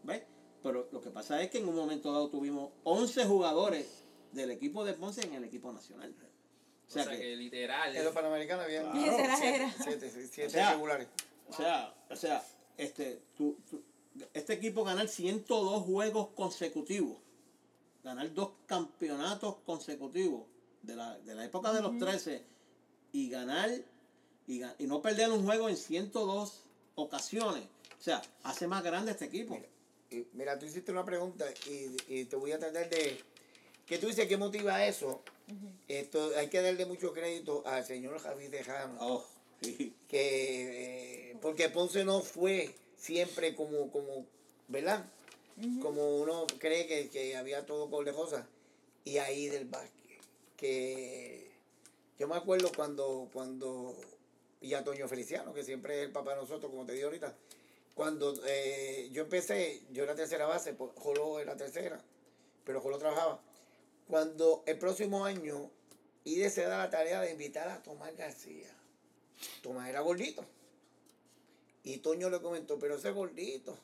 [0.04, 0.22] ¿Ves?
[0.62, 4.84] Pero lo que pasa es que en un momento dado tuvimos 11 jugadores del equipo
[4.84, 6.14] de Ponce en el equipo nacional.
[6.86, 7.94] O sea, que, literal.
[7.94, 8.96] En los Panamericanos había Claro.
[9.38, 11.08] Siete, siete, siete O sea, regulares.
[11.48, 12.44] O sea, o sea,
[12.76, 13.82] este, tú, tú-
[14.34, 17.18] este equipo ganar 102 juegos consecutivos,
[18.02, 20.46] ganar dos campeonatos consecutivos
[20.82, 22.42] de la, de la época de los 13
[23.12, 23.70] y ganar
[24.48, 26.64] y, y no perder un juego en 102
[26.96, 27.64] ocasiones.
[28.00, 29.56] O sea, hace más grande este equipo.
[30.10, 33.20] Y, Mira, tú hiciste una pregunta y, y te voy a tratar de...
[33.86, 35.22] que tú dices que motiva eso?
[35.86, 38.96] Esto, hay que darle mucho crédito al señor Javier Tejano.
[39.00, 39.24] Oh,
[39.62, 39.94] sí.
[40.08, 44.26] que eh, porque Ponce no fue siempre como como
[44.66, 45.06] verdad
[45.82, 48.44] como uno cree que, que había todo con cosas
[49.04, 50.20] y ahí del básquet
[50.56, 51.50] que
[52.18, 53.96] yo me acuerdo cuando cuando
[54.60, 57.34] y a Toño Feliciano que siempre es el papá de nosotros como te digo ahorita
[57.94, 62.00] cuando eh, yo empecé yo era tercera base pues, Jolo era tercera
[62.64, 63.40] pero Jolo trabajaba
[64.08, 65.70] cuando el próximo año
[66.24, 68.78] Ide se da la tarea de invitar a Tomás García
[69.62, 70.44] Tomás era gordito.
[71.84, 73.76] Y Toño le comentó, pero ese gordito,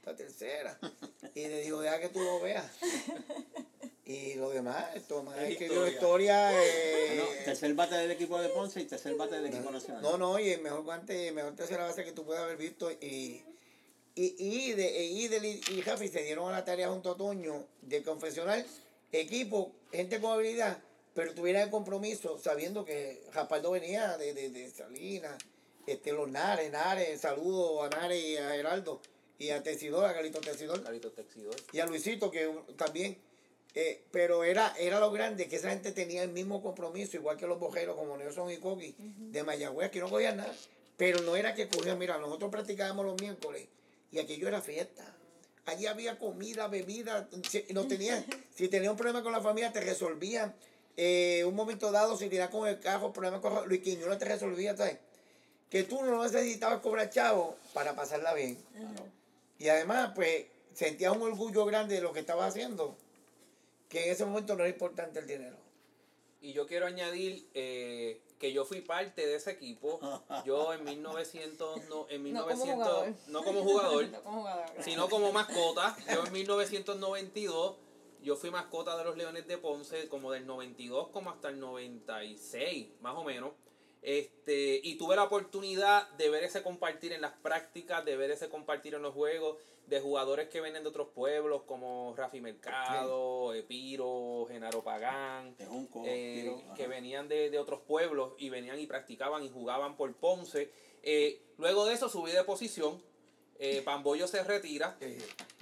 [0.00, 0.78] esta tercera.
[1.34, 2.66] Y le dijo, deja que tú lo veas.
[4.08, 6.50] Y lo demás, Tomás Es escribió historia.
[6.50, 6.64] historia.
[6.64, 10.00] eh, Bueno, tercer bate del equipo de Ponce y tercer bate del equipo nacional.
[10.02, 12.90] no, no, y el mejor guante, mejor tercera base que tú puedas haber visto.
[12.90, 13.44] Y,
[14.14, 17.66] y, y, de, y, Idel y, Jafi se dieron a la tarea junto a Toño
[17.82, 18.64] de confesionar
[19.12, 20.78] equipo, gente con habilidad,
[21.14, 25.36] pero tuvieran el compromiso sabiendo que Japaldo venía de, de, de Salinas,
[25.86, 29.00] este, los Nares, Nares, saludo a Nares y a Geraldo,
[29.38, 31.54] y a Tesidor, a Galito Tesidor Carlitos Texidor.
[31.72, 33.16] y a Luisito que también
[33.74, 37.46] eh, pero era era lo grande que esa gente tenía el mismo compromiso igual que
[37.46, 40.54] los bojeros como Nelson y Coqui de Mayagüez que no cogían nada.
[40.96, 43.66] Pero no era que cogían mira nosotros practicábamos los miércoles
[44.10, 45.14] y aquello era fiesta.
[45.66, 49.80] Allí había comida bebida si, no tenían, si tenías un problema con la familia te
[49.80, 50.54] resolvían.
[50.96, 54.76] Eh, un momento dado si tenías con el carro problema con Luis Quiñones te resolvía
[54.76, 54.98] ¿sabes?
[55.70, 58.58] que tú no necesitabas cobrar chavo para pasarla bien.
[59.58, 62.96] Y además, pues, sentía un orgullo grande de lo que estaba haciendo,
[63.88, 65.56] que en ese momento no era importante el dinero.
[66.40, 69.98] Y yo quiero añadir eh, que yo fui parte de ese equipo.
[70.44, 73.14] Yo en 1900, no, en No como 1900, jugador.
[73.26, 74.66] no como jugador, No como jugador.
[74.80, 75.96] sino como mascota.
[76.14, 77.76] Yo en 1992,
[78.22, 82.86] yo fui mascota de los Leones de Ponce como del 92 como hasta el 96,
[83.00, 83.52] más o menos.
[84.00, 88.48] Este, y tuve la oportunidad de ver ese compartir en las prácticas, de ver ese
[88.48, 89.56] compartir en los juegos,
[89.88, 96.02] de jugadores que vienen de otros pueblos como Rafi Mercado, Epiro, Genaro Pagán, De Junco,
[96.06, 100.12] eh, Tiro, que venían de, de otros pueblos y venían y practicaban y jugaban por
[100.14, 100.70] Ponce.
[101.02, 103.02] Eh, luego de eso subí de posición.
[103.60, 104.96] Eh, Pamboyo se retira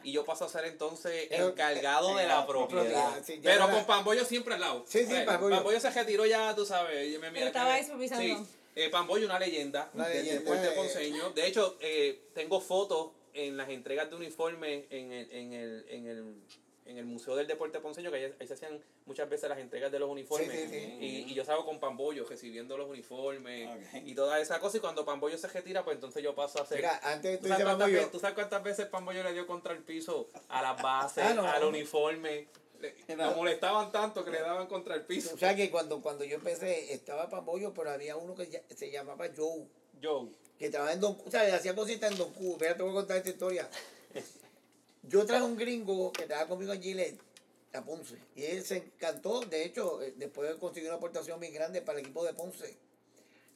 [0.03, 2.83] y yo paso a ser entonces encargado de la propiedad.
[2.83, 4.85] propiedad, sí, Pero era- con Pamboyo siempre al lado.
[4.87, 5.81] Sí, sí, Eh, Pamboyo.
[5.81, 7.19] se retiró ya, tú sabes.
[7.21, 8.23] me mira estaba ahí supervisando.
[8.23, 10.73] Sí, eh, Pamboyo, una leyenda Una del leyenda, deporte eh.
[10.77, 11.31] ponceño.
[11.31, 16.07] De hecho, eh, tengo fotos en las entregas de uniformes en el, en el, en
[16.07, 16.35] el,
[16.87, 19.91] en el Museo del Deporte Ponceño, que ahí, ahí se hacían muchas veces las entregas
[19.91, 20.51] de los uniformes.
[20.51, 20.97] Sí, sí, sí.
[21.01, 24.03] Y, y yo salgo con Pamboyo recibiendo los uniformes Ok.
[24.07, 24.77] y toda esa cosa.
[24.77, 26.79] Y cuando Pamboyo se retira, pues entonces yo paso a hacer.
[26.79, 29.81] Mira, antes ¿Tú sabes, cuántas veces, ¿Tú sabes cuántas veces Pamboyo le dio contra el
[29.83, 31.47] piso a las bases, Ah, no.
[31.47, 32.47] al uniforme?
[32.79, 32.95] Le-
[33.35, 35.35] molestaban tanto que le daban contra el piso.
[35.35, 38.91] o sea que cuando, cuando yo empecé estaba Pambollo, pero había uno que ya- se
[38.91, 39.65] llamaba Joe,
[40.03, 40.29] Joe.
[40.59, 42.57] Que trabajaba en Don o sea, hacía cositas en Don Q.
[42.61, 43.69] Mira, te voy a contar esta historia.
[45.03, 47.21] Yo traje un gringo que trabajaba conmigo en Gillette,
[47.73, 51.83] a Ponce, y él se encantó, de hecho, eh, después consiguió una aportación muy grande
[51.83, 52.75] para el equipo de Ponce.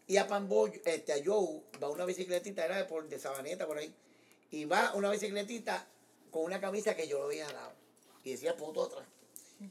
[0.07, 3.79] Y a Pambollo, este, a Joe, va una bicicletita, era de, por, de Sabaneta por
[3.79, 3.93] ahí,
[4.51, 5.87] y va una bicicletita
[6.31, 7.73] con una camisa que yo lo había dado,
[8.25, 9.07] y decía puto atrás.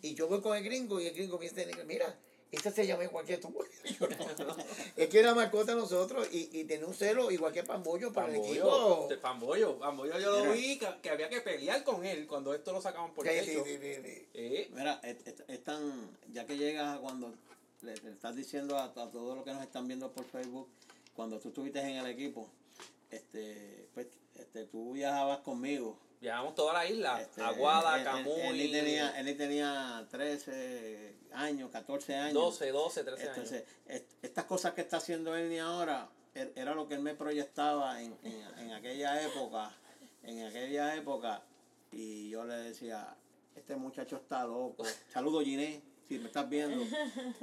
[0.02, 2.18] Y yo voy con el gringo, y el gringo me dice, mira,
[2.52, 3.54] esta se llama igual que tú.
[4.00, 4.56] Yo, "No".
[4.96, 8.36] es que era mascota nosotros, y, y tenía un celo igual que Pambollo para el
[8.44, 9.06] equipo.
[9.10, 12.72] De Pambollo, Pambollo yo lo vi que, que había que pelear con él cuando esto
[12.74, 13.64] lo sacaban por Sí, techo.
[13.66, 14.28] sí, sí, sí, sí.
[14.34, 17.34] Eh, Mira, es, es- es tan, ya que llegas a cuando
[17.82, 20.68] le, le estás diciendo a, a todos los que nos están viendo por Facebook,
[21.16, 22.50] cuando tú estuviste en el equipo,
[23.12, 25.98] este, pues, este, tú viajabas conmigo.
[26.22, 31.16] Viajamos toda la isla, Este, Aguada, él- él- Camuy, Él, él tenía, él tenía 13
[31.34, 32.34] años, 14 años.
[32.34, 34.02] 12, 12, 13 Entonces, años.
[34.02, 37.16] est- estas cosas que está haciendo él ni ahora, er- era lo que él me
[37.16, 39.72] proyectaba en, en, en aquella época,
[40.24, 41.42] en aquella época,
[41.92, 43.16] y yo le decía,
[43.56, 44.84] este muchacho está loco.
[45.14, 46.84] Saludo Giné, si me estás viendo.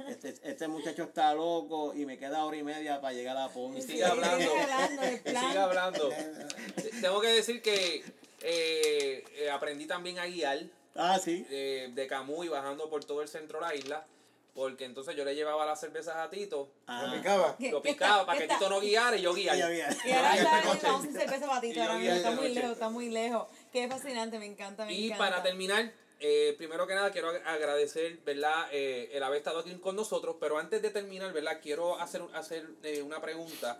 [0.07, 3.49] Este, este muchacho está loco y me queda hora y media para llegar a Y
[3.49, 3.81] Ponce.
[3.81, 4.37] sigue hablando.
[4.37, 6.09] Sigue hablando Y sigue hablando.
[7.01, 8.03] Tengo que decir que
[8.41, 10.59] eh, eh, aprendí también a guiar
[10.95, 11.45] Ah, sí.
[11.49, 14.05] eh, de Camuy bajando por todo el centro de la isla.
[14.53, 17.03] porque entonces yo le llevaba las cervezas a Tito, Ah.
[17.05, 17.55] ¿Lo picaba?
[17.59, 19.55] ¿Qué- lo picaba para que Tito no guiara y yo guiara.
[20.03, 20.87] Y ahora está en la coche.
[20.87, 23.47] 11 cerveza patito, Y yo ahora vi mismo, el está muy lejos, está muy lejos.
[23.71, 25.23] Qué fascinante, me encanta, me Y encanta.
[25.29, 28.67] para terminar, eh, primero que nada quiero ag- agradecer, ¿verdad?
[28.71, 31.59] Eh, el haber estado aquí con nosotros, pero antes de terminar, ¿verdad?
[31.61, 33.79] Quiero hacer, hacer eh, una pregunta.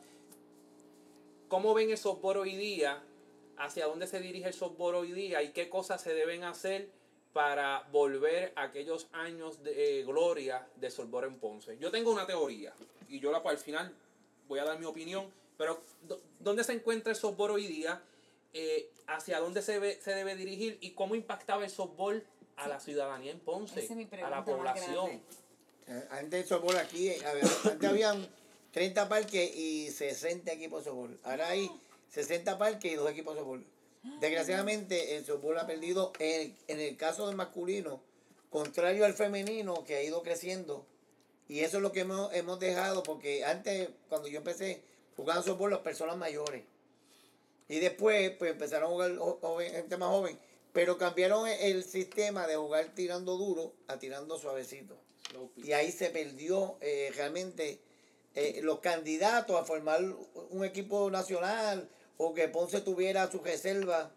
[1.47, 3.01] ¿Cómo ven el softball hoy día?
[3.58, 5.41] ¿Hacia dónde se dirige el softball hoy día?
[5.41, 6.89] ¿Y qué cosas se deben hacer
[7.34, 11.78] para volver a aquellos años de eh, gloria de softball en Ponce?
[11.80, 12.74] Yo tengo una teoría
[13.10, 13.93] y yo la al final
[14.47, 18.01] voy a dar mi opinión, pero ¿dó- ¿dónde se encuentra el softball hoy día?
[18.53, 20.78] Eh, ¿Hacia dónde se, ve- se debe dirigir?
[20.82, 22.24] ¿Y cómo impactaba el softball
[22.58, 23.80] a la ciudadanía en Ponce?
[23.80, 25.22] Es a la población.
[25.88, 28.28] Eh, Antes el softball aquí, antes habían
[28.72, 31.20] 30 parques y 60 equipos de softball.
[31.24, 31.70] Ahora hay
[32.10, 33.66] 60 parques y dos equipos de softball.
[34.22, 38.01] Desgraciadamente el softball ha perdido, en, en el caso del masculino,
[38.49, 40.86] contrario al femenino que ha ido creciendo.
[41.49, 44.82] Y eso es lo que hemos, hemos dejado, porque antes, cuando yo empecé,
[45.16, 46.64] jugaban softball las personas mayores.
[47.70, 50.39] Y después, pues empezaron a jugar gente más joven.
[50.74, 54.95] Pero cambiaron el- el sistema de jugar tirando duro a tirando suavecito.
[55.58, 57.80] Y ahí se perdió eh, realmente
[58.36, 60.01] eh, los candidatos a formar
[60.51, 64.11] un equipo nacional o que Ponce tuviera su reserva.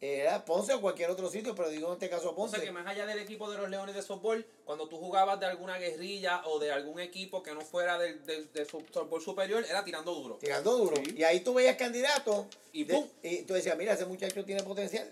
[0.00, 2.54] Era Ponce o cualquier otro sitio, pero digo en este caso O Ponce.
[2.56, 5.46] sea que más allá del equipo de los Leones de softball, cuando tú jugabas de
[5.46, 9.82] alguna guerrilla o de algún equipo que no fuera del, del, del softball superior, era
[9.84, 10.36] tirando duro.
[10.36, 10.94] tirando duro.
[11.04, 11.16] Sí.
[11.18, 15.10] Y ahí tú veías candidatos Y de- y tú decías, mira, ese muchacho tiene potencial.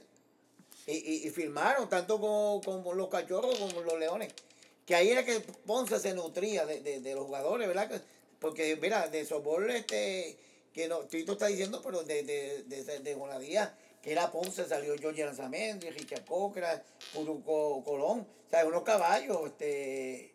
[0.86, 4.32] Y, y, y firmaron tanto con, con los cachorros como los leones.
[4.86, 7.88] Que ahí era que Ponce se nutría de, de, de los jugadores, ¿verdad?
[7.90, 8.00] Que-
[8.38, 10.38] Porque, mira, de softball, este,
[10.76, 14.94] que no, Tito está diciendo, pero de, de, de, de, Bonadía, que era Ponce, salió
[15.00, 16.82] Jorge Lanzamendi, Richard Cochran,
[17.14, 20.34] Puruco Colón, o sea, unos caballos, este,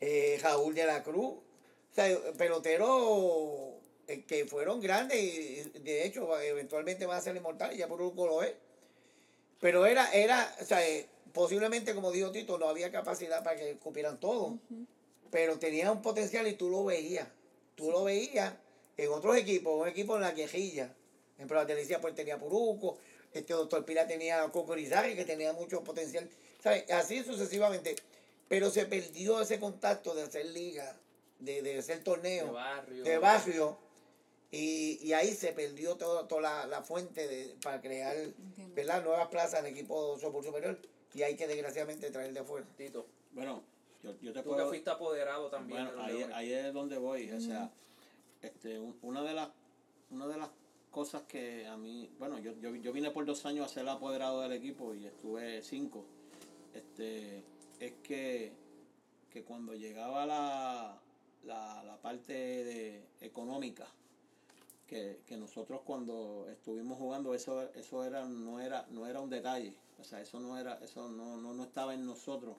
[0.00, 3.74] eh, Raúl de la Cruz, o sea, peloteros
[4.08, 8.16] eh, que fueron grandes y de hecho eventualmente van a ser inmortales, ya por un
[8.16, 8.54] lo es.
[9.60, 13.76] Pero era, era, o sea, eh, posiblemente como dijo Tito, no había capacidad para que
[13.76, 14.58] cupieran todo,
[15.30, 17.28] pero tenía un potencial y tú lo veías.
[17.76, 18.52] Tú lo veías
[19.04, 20.88] en otros equipos, un equipo en la quejilla.
[20.88, 22.98] Por ejemplo, la Delicia pues tenía Puruco,
[23.32, 26.28] este doctor Pila tenía Coco que tenía mucho potencial.
[26.62, 26.90] ¿sabes?
[26.90, 27.96] Así sucesivamente.
[28.48, 30.96] Pero se perdió ese contacto de hacer liga,
[31.38, 33.04] de, de hacer torneo De barrio.
[33.04, 33.78] de barrio
[34.50, 38.74] y, y ahí se perdió todo, toda la, la fuente de, para crear Entiendo.
[38.74, 39.04] ¿verdad?
[39.04, 40.76] nuevas plazas en equipo superior
[41.14, 42.66] y hay que desgraciadamente traer de afuera.
[42.76, 43.62] Tito, Bueno,
[44.02, 44.68] yo, yo te tú que puedo...
[44.68, 47.30] fuiste apoderado también Bueno, ahí, ahí es donde voy.
[47.30, 47.70] O sea,
[48.42, 49.50] este, un- una de las
[50.10, 50.50] una de las
[50.90, 54.40] cosas que a mí, bueno, yo, yo, yo vine por dos años a ser apoderado
[54.40, 56.04] del equipo y estuve cinco.
[56.74, 57.44] Este,
[57.78, 58.52] es que,
[59.30, 60.98] que cuando llegaba la,
[61.44, 63.86] la, la parte de económica,
[64.88, 69.72] que, que nosotros cuando estuvimos jugando eso eso era no era no era un detalle
[70.00, 72.56] o sea eso no era eso no, no, no estaba en nosotros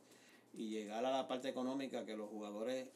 [0.53, 2.87] y llegar a la parte económica que los jugadores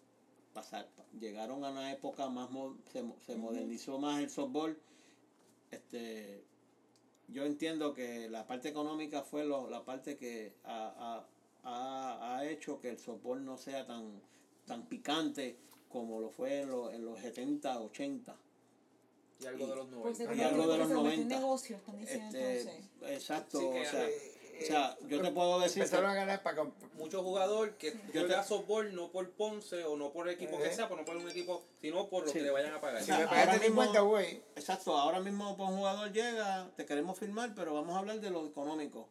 [0.55, 0.87] pasar,
[1.19, 4.75] llegaron a una época más mo- se, se modernizó más el softball
[5.69, 6.43] este
[7.27, 11.25] yo entiendo que la parte económica fue lo- la parte que ha, ha-
[11.63, 14.21] ha- ha hecho que el softball no sea tan
[14.65, 15.57] tan picante
[15.89, 18.35] como lo fue en, los en los 70 80
[19.41, 20.17] Y algo de los Pues 90.
[20.17, 21.35] se Hay convirtió- algo de los se convirtió en 90.
[21.41, 22.89] negocio, están diciendo este, entonces.
[23.17, 26.61] exacto Sí, o sea, Eh, o sea, yo te puedo decir Empezaron a ganar para
[26.63, 30.57] comp- Mucho jugador que Yo juega softball no por Ponce o no por el equipo
[30.57, 30.75] que Ajá.
[30.75, 32.39] sea, por no por un equipo, sino por lo Sí.
[32.39, 32.99] que le vayan a pagar.
[33.01, 34.41] Si sea, me pagaste mismo- 50, güey.
[34.55, 38.29] Exacto, ahora mismo pues, un jugador llega, te queremos firmar, pero vamos a hablar de
[38.29, 39.07] lo económico.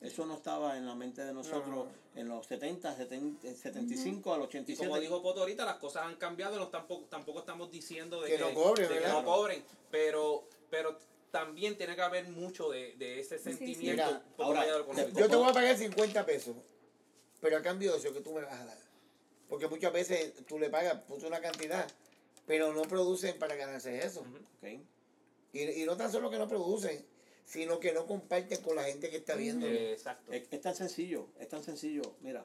[0.00, 4.40] Eso no estaba en la mente de nosotros en los 70, 70 eh, 75 al
[4.40, 4.88] Y 87.
[4.88, 8.36] como dijo Poto ahorita, las cosas han cambiado, no tampoco, tampoco estamos diciendo de Que
[8.38, 10.98] que, no cobren, de que no cobren, pero, pero
[11.30, 13.56] también tiene que haber mucho de, de ese Sí, sí.
[13.56, 14.02] sentimiento.
[14.04, 14.64] Mira, ahora.
[14.66, 16.56] Yo te voy a pagar 50 pesos,
[17.40, 18.78] pero a cambio de eso que tú me vas a dar.
[19.48, 21.86] Porque muchas veces tú le pagas, puso una cantidad,
[22.46, 24.20] pero no producen para ganarse eso.
[24.20, 24.36] Ujú.
[24.36, 24.80] Ok.
[25.52, 27.04] Y, y no tan solo que no producen,
[27.44, 29.66] sino que no comparten con la gente que está viendo.
[29.66, 30.32] Exacto.
[30.32, 32.02] Es, es tan sencillo, es tan sencillo.
[32.20, 32.44] Mira,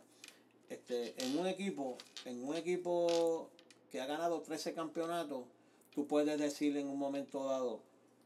[0.70, 3.50] este, en un equipo, en un equipo
[3.92, 5.46] que ha ganado 13 campeonatos,
[5.94, 7.84] tú puedes decir en un momento dado,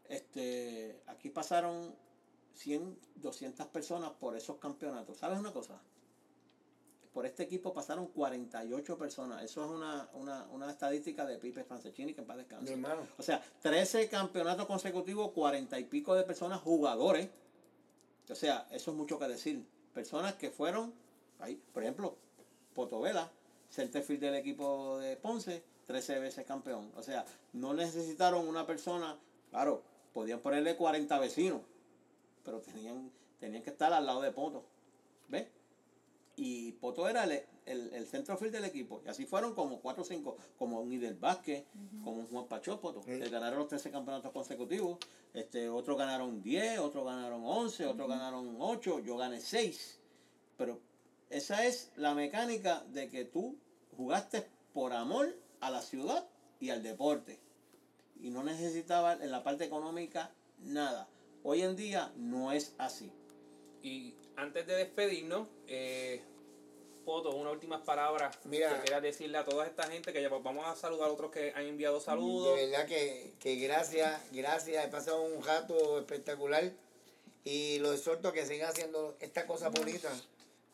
[0.09, 1.95] este, aquí pasaron
[2.55, 5.17] 100, 200 personas por esos campeonatos.
[5.17, 5.79] ¿Sabes una cosa?
[7.13, 9.43] Por este equipo pasaron 48 personas.
[9.43, 12.73] Eso es una, una, una estadística de Pipe Francescini, que en paz descanse.
[13.17, 17.29] O sea, 13 campeonatos consecutivos, 40 y pico de personas jugadores.
[18.29, 19.65] O sea, eso es mucho que decir.
[19.93, 20.93] Personas que fueron,
[21.39, 22.15] ahí, por ejemplo,
[22.73, 23.31] Potovela,
[23.69, 26.91] centerfield del equipo de Ponce, 13 veces campeón.
[26.95, 29.17] O sea, no necesitaron una persona,
[29.49, 29.81] claro,
[30.13, 31.61] podían ponerle 40 vecinos,
[32.43, 34.63] pero tenían, tenían que estar al lado de Poto.
[35.27, 35.47] ¿Ves?
[36.35, 39.01] Y Poto era el, el, el centrofield del equipo.
[39.05, 41.65] Y así fueron como 4 o 5, como un Idel Vázquez,
[42.03, 43.01] como un Juan Pacho Poto.
[43.03, 43.19] Sí.
[43.19, 44.97] que ganaron los 13 campeonatos consecutivos.
[45.33, 49.99] Este, otros ganaron 10, otros ganaron 11, otros ganaron 8, yo gané 6.
[50.57, 50.79] Pero
[51.29, 53.57] esa es la mecánica de que tú
[53.97, 56.25] jugaste por amor a la ciudad
[56.59, 57.39] y al deporte.
[58.19, 61.07] Y no necesitabas en la parte económica nada.
[61.43, 63.11] Hoy en día no es así.
[63.81, 66.21] Y antes de despedirnos, eh,
[67.05, 68.75] Poto, unas últimas palabras Mira.
[68.75, 71.53] que quieras decirle a toda esta gente que ya vamos a saludar a otros que
[71.55, 72.57] han enviado saludos.
[72.57, 74.85] De verdad que, que gracias, gracias.
[74.85, 76.71] He pasado un rato espectacular
[77.45, 80.09] y lo exhorto a que sigan haciendo esta cosa bonita.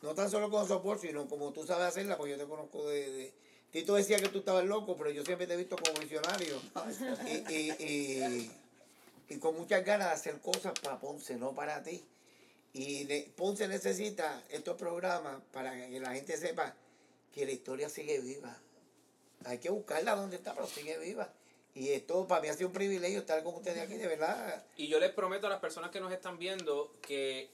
[0.02, 3.10] No tan solo con soporte, sino como tú sabes hacerla, porque yo te conozco de,
[3.10, 3.34] de-
[3.72, 6.60] Tito decía que tú estabas loco, pero yo siempre te he visto como visionario.
[7.26, 8.50] Y, y, y,
[9.28, 12.02] y con muchas ganas de hacer cosas para Ponce, no para ti.
[12.72, 16.74] Y de- Ponce necesita estos programas para que la gente sepa
[17.34, 18.56] que la historia sigue viva.
[19.44, 21.30] Hay que buscarla donde está, pero sigue viva.
[21.74, 24.64] Y esto para mí ha sido un privilegio estar con ustedes aquí, de verdad.
[24.78, 27.50] Y yo les prometo a las personas que nos están viendo que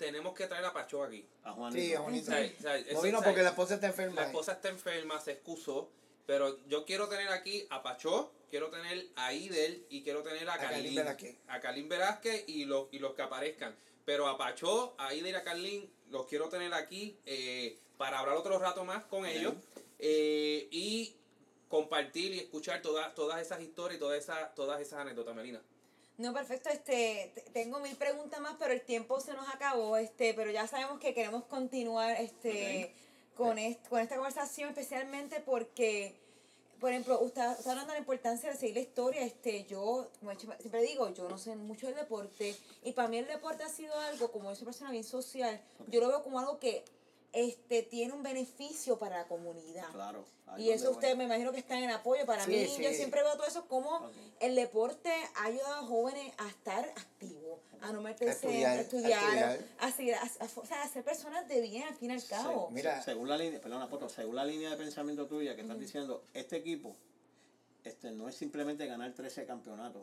[0.00, 1.26] tenemos que traer a Pacho aquí.
[1.44, 1.78] A Juanito.
[1.80, 2.32] Sí, a Juanito.
[2.32, 4.18] Sea, No vino porque la esposa está enferma.
[4.22, 5.90] La esposa está enferma, se excusó.
[6.26, 10.54] Pero yo quiero tener aquí a Pachó, quiero tener a Idel y quiero tener a,
[10.54, 10.94] A Carlín Carlín.
[10.96, 11.36] Velázquez.
[11.48, 13.76] A Carlín Velázquez y los, y los que aparezcan.
[14.06, 18.36] Pero a Pachó, a Idel y a Carlín los quiero tener aquí eh, para hablar
[18.36, 19.52] otro rato más con ellos.
[19.98, 21.14] eh, y
[21.68, 25.60] compartir y escuchar todas todas esas historias y todas esas, todas esas anécdotas, Melina.
[26.20, 26.68] No, perfecto.
[26.68, 29.96] Este, te- tengo mil preguntas más, pero el tiempo se nos acabó.
[29.96, 32.92] Este, pero ya sabemos que queremos continuar este,
[33.36, 36.14] con, est- con esta conversación, especialmente porque,
[36.78, 39.22] por ejemplo, usted está hablando de la importancia de seguir la historia.
[39.24, 42.54] Este, yo, como siempre digo, yo no sé mucho del deporte
[42.84, 45.58] y para mí el deporte ha sido algo, como yo soy persona bien social,
[45.88, 46.84] yo lo veo como algo que
[47.32, 49.88] este, tiene un beneficio para la comunidad.
[49.92, 50.24] Claro.
[50.58, 50.94] Y eso voy.
[50.94, 52.26] ustedes me imagino que están en apoyo.
[52.26, 52.82] Para Sí, mí, sí.
[52.82, 54.10] yo siempre veo todo eso como
[54.40, 58.80] el deporte ha ayudado a jóvenes a estar activos, a no meterse, estudiar, a a
[58.80, 62.14] estudiar, a, seguir, a, a- o sea, a ser personas de bien al fin y
[62.14, 62.66] al cabo.
[62.68, 63.00] Se- Mira.
[63.02, 66.56] según la línea, perdona, Poto, según la línea de pensamiento tuya que estás diciendo, este
[66.56, 66.96] equipo
[67.84, 70.02] este no es simplemente ganar 13 campeonatos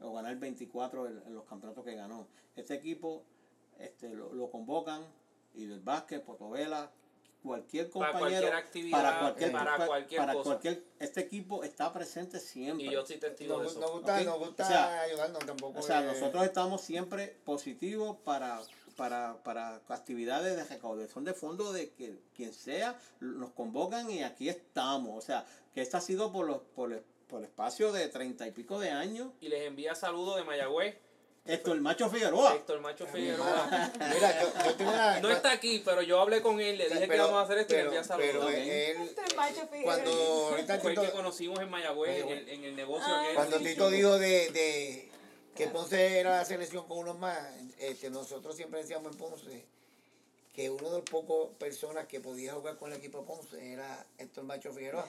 [0.00, 2.26] o ganar 24 en, en los campeonatos que ganó.
[2.56, 3.22] Este equipo
[3.78, 5.02] este lo, lo convocan
[5.54, 6.90] y del básquet, Potovela,
[7.42, 10.44] cualquier Para compañero cualquier actividad, para cualquier para pa- cualquier para cosa.
[10.44, 12.86] cualquier- este equipo está presente siempre.
[12.86, 13.80] Y yo soy testigo de Nos, eso.
[13.80, 14.24] nos gusta, Ok.
[14.26, 15.78] nos gusta O sea, ayudarnos tampoco.
[15.78, 18.60] O sea, eh, nosotros estamos siempre positivos para,
[18.96, 24.48] para, para actividades de recaudación de fondos de que quien sea, nos convocan y aquí
[24.50, 25.16] estamos.
[25.16, 28.50] O sea, que esto ha sido por los por el, por espacio de treinta y
[28.50, 29.32] pico de años.
[29.40, 30.96] Y les envía saludos de Mayagüez,
[31.44, 32.54] Esto, el macho Figueroa.
[32.54, 33.90] Héctor Macho mi Figueroa.
[34.14, 35.20] Mira, yo, yo tengo una.
[35.20, 37.74] No está aquí, pero yo hablé con él, le dije que íbamos a hacer esto
[37.74, 38.30] y le saludos.
[38.32, 39.82] Pero él, es macho Figueroa.
[39.84, 40.10] cuando
[40.50, 43.34] ahorita Fue el Tito- que conocimos en Mayagüez, en el, en el negocio Ah, aquel.
[43.36, 45.08] Cuando Tito dijo de, de
[45.56, 47.38] que Ponce era la selección con unos más,
[47.78, 49.64] este, nosotros siempre decíamos en Ponce
[50.52, 54.44] que uno de los pocos personas que podía jugar con el equipo Ponce era Héctor
[54.44, 55.06] Macho Figueroa.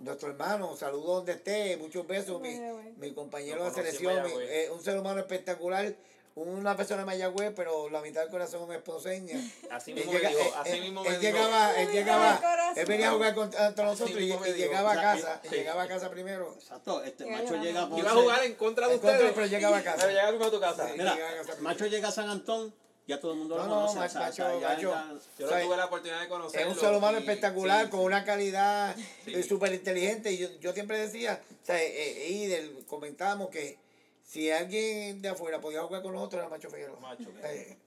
[0.00, 2.58] Nuestro hermano, saludos donde esté, muchos besos, mi,
[2.96, 5.94] mi compañero de selección, mi- eh, un ser humano espectacular,
[6.36, 9.38] una persona de Mayagüez, pero la mitad del corazón es ponceña.
[9.70, 11.20] Así Él, mismo me llega- dijo, eh, así eh, mismo él dijo.
[11.22, 15.40] llegaba, él llegaba, él venía a jugar contra, nosotros y, llegaba a O sea, casa,
[15.44, 15.54] y sí.
[15.56, 16.54] llegaba a casa primero.
[16.54, 18.10] Exacto, este macho llega a Iba a Ponce.
[18.10, 19.32] jugar en contra de En contra, ustedes.
[19.34, 19.96] pero llegaba a casa.
[19.98, 20.86] Pero llegaba primero a tu casa.
[20.86, 20.92] Sí.
[20.96, 22.72] Mira, a casa macho llega a San Antón,
[23.08, 23.98] ya todo el mundo No, lo no, conoce.
[23.98, 24.90] macho, o sea, o sea, macho, ya- macho.
[24.90, 26.70] ya- Yo O sea, no tuve la oportunidad de conocerlo.
[26.70, 28.94] Es un ser humano y- espectacular, sí, con una calidad
[29.24, 29.34] Sí.
[29.34, 30.30] eh, súper inteligente.
[30.30, 33.78] Y yo, yo siempre decía, o sea, eh, eh, y del, comentábamos que
[34.22, 37.00] si alguien de afuera podía jugar con nosotros era Macho Figueroa.
[37.00, 37.30] Macho.
[37.44, 37.78] Eh,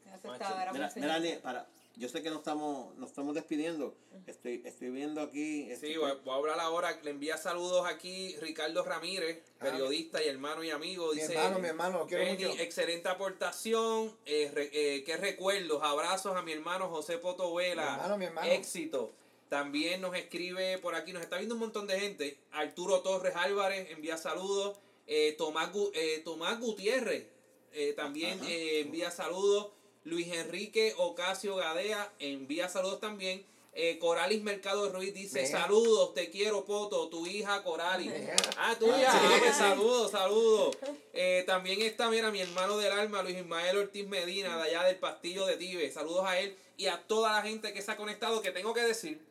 [0.95, 3.95] Mira, mira, para, yo sé que nos estamos, nos estamos despidiendo.
[4.25, 5.65] Estoy, estoy viendo aquí.
[5.65, 6.99] Sí, este, voy voy a hablar ahora.
[7.03, 9.65] Le envía saludos aquí Ricardo Ramírez, Ah.
[9.65, 11.09] periodista y hermano y amigo.
[11.13, 12.59] mi Dice, hermano, mi hermano, lo quiero Benny, mucho.
[12.61, 14.15] excelente aportación.
[14.25, 15.81] Eh, re- eh, qué recuerdos.
[15.83, 17.83] Abrazos a mi hermano José Potovela.
[17.83, 18.51] Mi hermano, mi hermano.
[18.51, 19.13] Éxito.
[19.49, 22.37] También nos escribe por aquí, nos está viendo un montón de gente.
[22.51, 24.77] Arturo Torres Álvarez envía saludos.
[25.07, 27.25] Eh, Tomás, Gu- eh, Tomás Gutiérrez
[27.73, 29.67] eh, también eh, envía saludos.
[30.03, 33.45] Luis Enrique Ocasio Gadea envía saludos también.
[33.73, 38.11] Eh, Coralis Mercado Ruiz dice, saludos, te quiero, Poto, tu hija Coralis.
[38.57, 39.53] Ah, tuya, Ah, sí.
[39.57, 40.77] Saludos, saludos.
[41.13, 44.97] Eh, también está, mira, mi hermano del alma, Luis Ismael Ortiz Medina, de allá del
[44.97, 45.89] Pastillo de Tibe.
[45.89, 48.81] Saludos a él y a toda la gente que se ha conectado, que tengo que
[48.81, 49.21] decir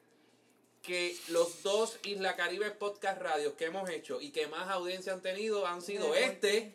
[0.82, 5.20] que los dos Isla Caribe Podcast Radios que hemos hecho y que más audiencia han
[5.20, 6.72] tenido han sido este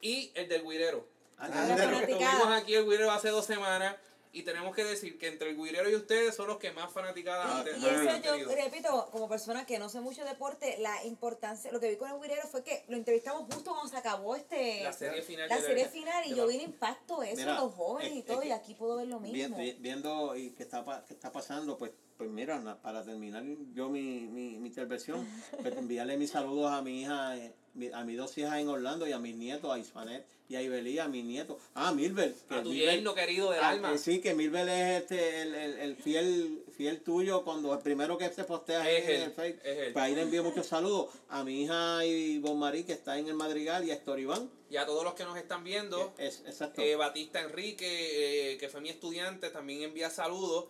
[0.00, 1.04] y el del Guirero.
[1.38, 2.00] Ah, Ah.
[2.06, 3.94] Tuvimos aquí el Guirero hace dos semanas
[4.32, 7.64] y tenemos que decir que entre el Guirero y ustedes son los que más fanaticadas
[7.66, 8.50] Y han eso yo tenido.
[8.54, 12.10] repito, como persona que no sé mucho de deporte, la importancia, lo que vi con
[12.10, 15.48] el Guirero fue que lo entrevistamos justo cuando se acabó este La serie final.
[15.48, 18.18] la serie final y yo vi el impacto de eso en los jóvenes es- y
[18.20, 19.56] es todo que y aquí puedo ver lo mismo.
[19.56, 23.44] vi- viendo y qué está, pa- qué está pasando, pues, pues mira, para terminar
[23.74, 25.26] yo mi, mi, mi intervención,
[25.62, 29.06] pues enviarle mis saludos a mi hija, eh, mi- a mis dos hijas en Orlando
[29.06, 31.58] y a mis nietos, a Ismanet y a Ibelí, a mis nietos.
[31.74, 32.34] Ah, Milbel.
[32.48, 33.92] que A tu yerno querido del Ah, alma.
[33.92, 38.16] que sí, que Milbel es este, el, el, el fiel fiel tuyo cuando el primero
[38.18, 39.60] que se postea Es en él, el Facebook.
[39.64, 39.92] es él.
[39.92, 43.34] Pues ahí le envío muchos saludos a mi hija Ivonne Marí que está en el
[43.34, 44.48] Madrigal y a Héctor Iván.
[44.70, 46.14] Y a todos los que nos están viendo.
[46.18, 46.80] Es, exacto.
[46.82, 50.66] Eh, Batista Enrique, eh, que fue mi estudiante, también envía saludos.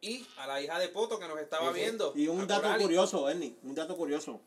[0.00, 2.12] Y a la hija de Poto que nos estaba viendo.
[2.14, 2.84] Y un a dato Corali.
[2.84, 4.40] curioso, Ernie, un dato curioso.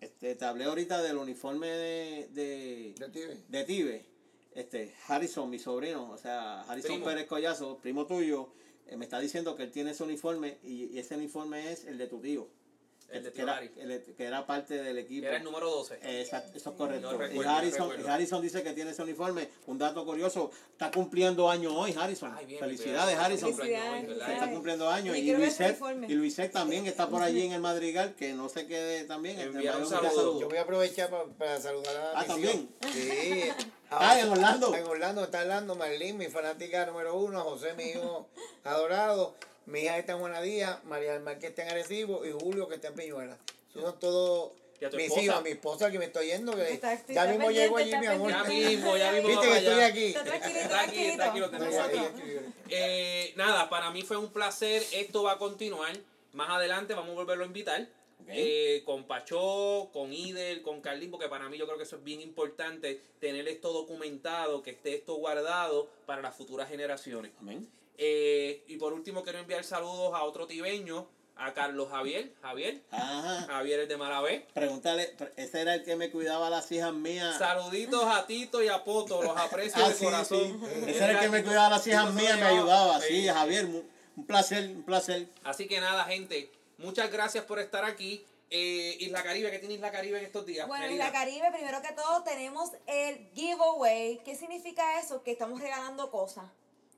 [0.00, 3.20] Este, te hablé ahorita del uniforme de, de, ¿De ti?
[3.48, 4.06] de Tibe.
[4.54, 7.06] Este, Harrison, mi sobrino, o sea, Harrison Primo.
[7.06, 8.50] Pérez Collazo, primo tuyo,
[8.86, 11.98] eh, me está diciendo que él tiene ese uniforme y, y ese uniforme es el
[11.98, 12.46] de tu tío.
[13.10, 15.22] El de que, era, el- que era parte del equipo.
[15.22, 15.94] Que era el número 12.
[16.02, 17.12] Eh, Exacto, eso es correcto.
[17.12, 18.08] No recuerdo, y, Harrison, recuerdo.
[18.08, 19.48] y Harrison dice que tiene ese uniforme.
[19.66, 22.34] Un dato curioso, está cumpliendo años hoy, Harrison.
[22.36, 23.20] Ay, bien, Felicidades, bien.
[23.20, 23.54] Harrison.
[23.54, 24.10] Felicidades.
[24.32, 25.16] Está cumpliendo años.
[25.16, 25.78] Y Luisette,
[26.08, 29.38] y Luisette también está por allí en el Madrigal, que no se quede también.
[29.38, 30.40] Este, un saludo.
[30.40, 32.68] Yo voy a aprovechar pa- para saludar a Ah, ¿también?
[32.92, 33.44] Sí.
[33.90, 34.74] Ah, en Orlando.
[34.74, 38.28] En Orlando está Orlando, Marlene, mi fanática número uno, José, mi hijo
[38.64, 39.34] adorado,
[39.66, 42.76] mi hija está en Juanadía, María del Mar que está en Arecibo y Julio que
[42.76, 43.38] está en Peñuela.
[43.70, 45.22] Esos son todos ¿Y a tu mis esposa?
[45.22, 48.06] hijos, mi esposa que me estoy yendo, que Está- ya está mismo llego allí, mi
[48.06, 48.30] amor.
[48.30, 49.28] Ya mismo, ya mismo.
[49.28, 50.04] Viste que estoy aquí.
[50.06, 51.50] Está tranquilito, Está aquí, está aquí, lo tranquilito.
[51.50, 51.96] tenemos Ella- aquí.
[51.98, 52.52] ella escribió.
[52.70, 54.82] Eh, nada, para mí fue un placer.
[54.92, 55.96] Esto va a continuar.
[56.32, 57.86] Más adelante vamos a volverlo a invitar.
[58.28, 62.04] Eh, con Pachó, con Idel, con Carlín, porque para mí yo creo que eso es
[62.04, 67.32] bien importante, tener esto documentado, que esté esto guardado para las futuras generaciones.
[67.38, 67.68] Amén.
[67.96, 72.32] Eh, y por último quiero enviar saludos a otro tibeño, a Carlos Javier.
[72.42, 73.46] Javier, Ajá.
[73.48, 74.46] Javier es de Malavé.
[74.54, 77.38] Pregúntale, pre- ese era el que me cuidaba las hijas mías.
[77.38, 80.60] Saluditos a Tito y a Poto, los aprecio Ah, de sí, corazón.
[80.60, 80.90] sí.
[80.90, 83.00] Ese era el que me cuidaba las hijas Tito mías, me ayudaba.
[83.00, 83.06] Sí.
[83.22, 83.64] Sí, Javier,
[84.16, 85.26] un placer, un placer.
[85.42, 88.24] Así que nada, gente, muchas gracias por estar aquí.
[88.50, 90.68] Eh, Isla Caribe, ¿qué tiene Isla Caribe en estos días?
[90.68, 91.06] Bueno, en querida?
[91.06, 94.18] la Caribe, primero que todo, tenemos el giveaway.
[94.24, 95.24] ¿Qué significa eso?
[95.24, 96.44] Que estamos regalando cosas.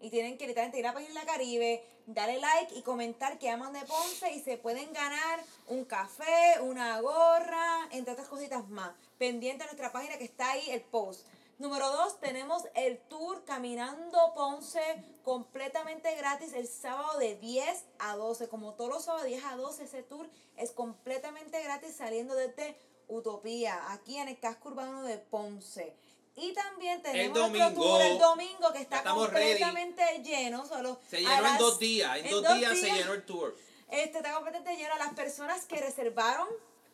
[0.00, 3.80] Y tienen que literalmente ir a página Caribe, darle like y comentar que aman de
[3.80, 8.92] Ponce y se pueden ganar un café, una gorra, entre otras cositas más.
[9.18, 11.26] Pendiente de nuestra página que está ahí el post.
[11.58, 14.80] Número dos, tenemos el tour Caminando Ponce
[15.24, 18.48] completamente gratis el sábado de 10 a 12.
[18.48, 20.28] Como todos los sábados de 10 a 12, ese tour
[20.58, 22.76] es completamente gratis saliendo desde
[23.08, 25.94] Utopía, aquí en el casco urbano de Ponce.
[26.36, 27.82] Y también tenemos nuestro domingo.
[27.82, 29.58] tour el domingo que está estamos ready.
[29.58, 30.66] completamente lleno.
[30.66, 33.56] Solo Se llenó en las- dos días, en, dos, días, se llenó el tour.
[33.90, 34.94] este está completamente lleno.
[34.98, 36.46] Las personas que reservaron,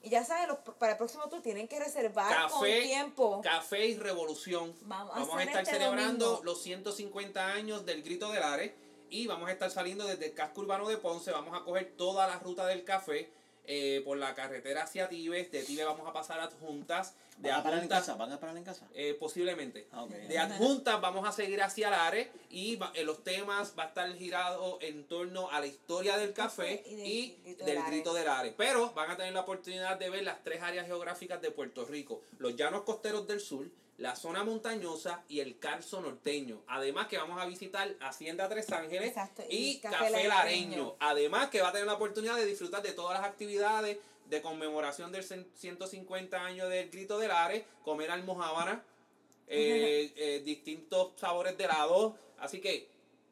[0.03, 3.41] y ya saben, los, para el próximo tour tienen que reservar con Café, tiempo.
[3.43, 4.75] Café y Revolución.
[4.83, 6.45] Vamos a Vamos a estar este celebrando domingo.
[6.45, 8.75] los 150 años del Grito del Are
[9.11, 11.33] y vamos a estar saliendo desde el casco urbano de Ponce.
[11.33, 13.29] Vamos a coger toda la ruta del café
[13.67, 15.51] eh, por la carretera hacia Tibes.
[15.51, 17.15] De Tibes vamos a pasar a Adjuntas.
[17.39, 18.15] De ¿Van a parar en casa?
[18.15, 18.87] ¿Van a parar en casa?
[18.95, 19.89] eh, posiblemente.
[19.91, 20.11] Ah, ok.
[20.11, 23.87] De adjuntas vamos a seguir hacia el área y va- eh, los temas va a
[23.89, 27.91] estar girado en torno a la historia del café Y del y grito del Are.
[27.91, 28.55] grito del área.
[28.57, 32.21] Pero van a tener la oportunidad de ver las tres áreas geográficas de Puerto Rico:
[32.39, 33.67] los llanos costeros del sur,
[34.03, 36.63] la zona montañosa y el Carso norteño.
[36.67, 40.29] Además que vamos a visitar Hacienda Tres Ángeles Exacto, y y Café Café, Lareño.
[40.29, 40.97] Lareño.
[40.99, 45.13] Además que va a tener la oportunidad de disfrutar de todas las actividades de conmemoración
[45.13, 48.83] del cen- 150 años del Grito del Are, comer almohábana,
[49.47, 52.17] eh, eh, distintos sabores de helado.
[52.39, 52.89] Así que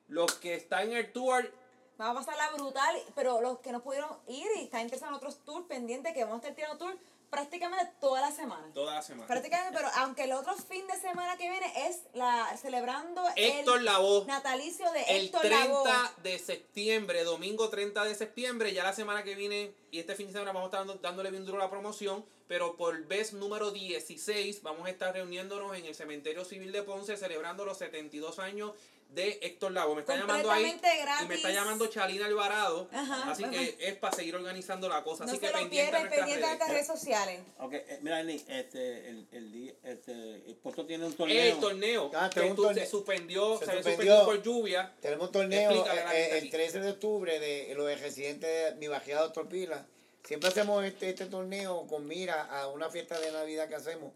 [0.07, 1.53] los que están en el tour,
[1.99, 5.45] Vamos a pasarla brutal, pero los que no pudieron ir y están interesados en otros
[5.45, 6.97] tours pendientes, que vamos a estar tirando tour
[7.31, 8.67] prácticamente toda la semana.
[8.75, 9.27] toda la semana.
[9.27, 14.27] Prácticamente, pero aunque el otro fin de semana que viene es la celebrando Héctor el
[14.27, 16.11] natalicio de El Héctor 30 Lavoe.
[16.23, 20.33] de septiembre, domingo 30 de septiembre, ya la semana que viene y este fin de
[20.33, 24.63] semana vamos a estar dando- dándole bien duro la promoción, pero por vez número 16
[24.63, 28.73] vamos a estar reuniéndonos en el Cementerio Civil de Ponce celebrando los 72 años
[29.11, 29.95] de Héctor Lavo.
[29.95, 30.79] Me está llamando ahí.
[31.23, 32.89] Y me está llamando Chalina Alvarado.
[32.93, 33.53] Ajá, así ajá.
[33.53, 35.25] que es para seguir organizando la cosa.
[35.25, 36.41] No así se que lo pendiente pendiente de redes.
[36.47, 37.41] nuestras redes sociales.
[37.59, 41.43] Ok, eh, mira, Nick, este, el, el, día- este, el Poto tiene un torneo.
[41.55, 42.85] El torneo Ah, que un tú- torneo.
[42.85, 44.25] se suspendió, Se suspendió.
[44.25, 44.93] por lluvia.
[45.01, 46.51] Tenemos un torneo eh, el aquí.
[46.51, 49.85] 13 de octubre de los residentes de mi bajeada Doctor Pila.
[50.25, 54.13] Siempre hacemos este, este torneo con mira a una fiesta de Navidad que hacemos.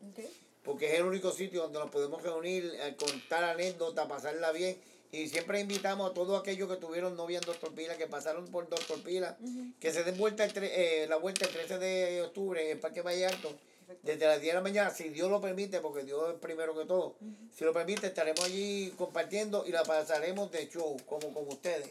[0.64, 4.76] Porque es el único sitio donde nos podemos reunir, eh, contar anécdotas, pasarla bien.
[5.12, 8.68] Y siempre invitamos a todos aquellos que tuvieron novia en Doctor Pila, que pasaron por
[8.68, 9.36] Doctor Pila,
[9.78, 12.80] que se den vuelta el tre- eh, la vuelta el 13 de octubre en el
[12.80, 13.52] Parque Valle Alto,
[14.02, 16.84] desde las 10 de la mañana, si Dios lo permite, porque Dios es primero que
[16.86, 17.14] todo.
[17.56, 21.90] Si lo permite, estaremos allí compartiendo y la pasaremos de show, como con ustedes.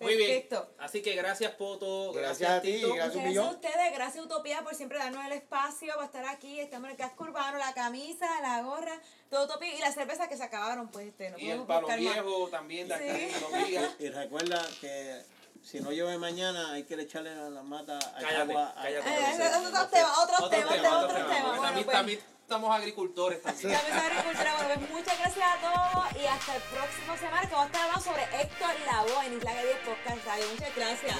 [0.00, 0.28] Muy bien.
[0.30, 0.74] Perfecto.
[0.78, 2.12] Así que gracias, Poto.
[2.12, 2.88] Gracias, Gracias a ti, Tito.
[2.94, 3.14] gracias.
[3.14, 3.48] Gracias a millón.
[3.54, 6.60] ustedes, gracias a Utopía por siempre darnos el espacio para estar aquí.
[6.60, 9.00] Estamos en el casco urbano, la camisa, la gorra,
[9.30, 12.00] todo Utopía y las cervezas que se acabaron, pues este, no Y el palo buscar
[12.00, 12.12] más.
[12.14, 13.28] viejo también de aquí.
[13.66, 13.78] Sí.
[14.00, 15.22] Y recuerda que
[15.62, 18.74] si no llueve mañana, hay que echarle a la mata a Cállate, agua.
[18.76, 19.08] a- cállate.
[19.08, 20.72] Eh, otros temas, otros temas,
[21.04, 21.56] otros temas.
[21.56, 23.72] Bueno, pues, estamos agricultores también.
[23.72, 27.82] Bueno, pues muchas gracias a todos y hasta el próximo semana que vamos a estar
[27.82, 30.44] hablando sobre Héctor Lavoe en Isla 10 Podcast Radio.
[30.52, 31.16] Muchas gracias.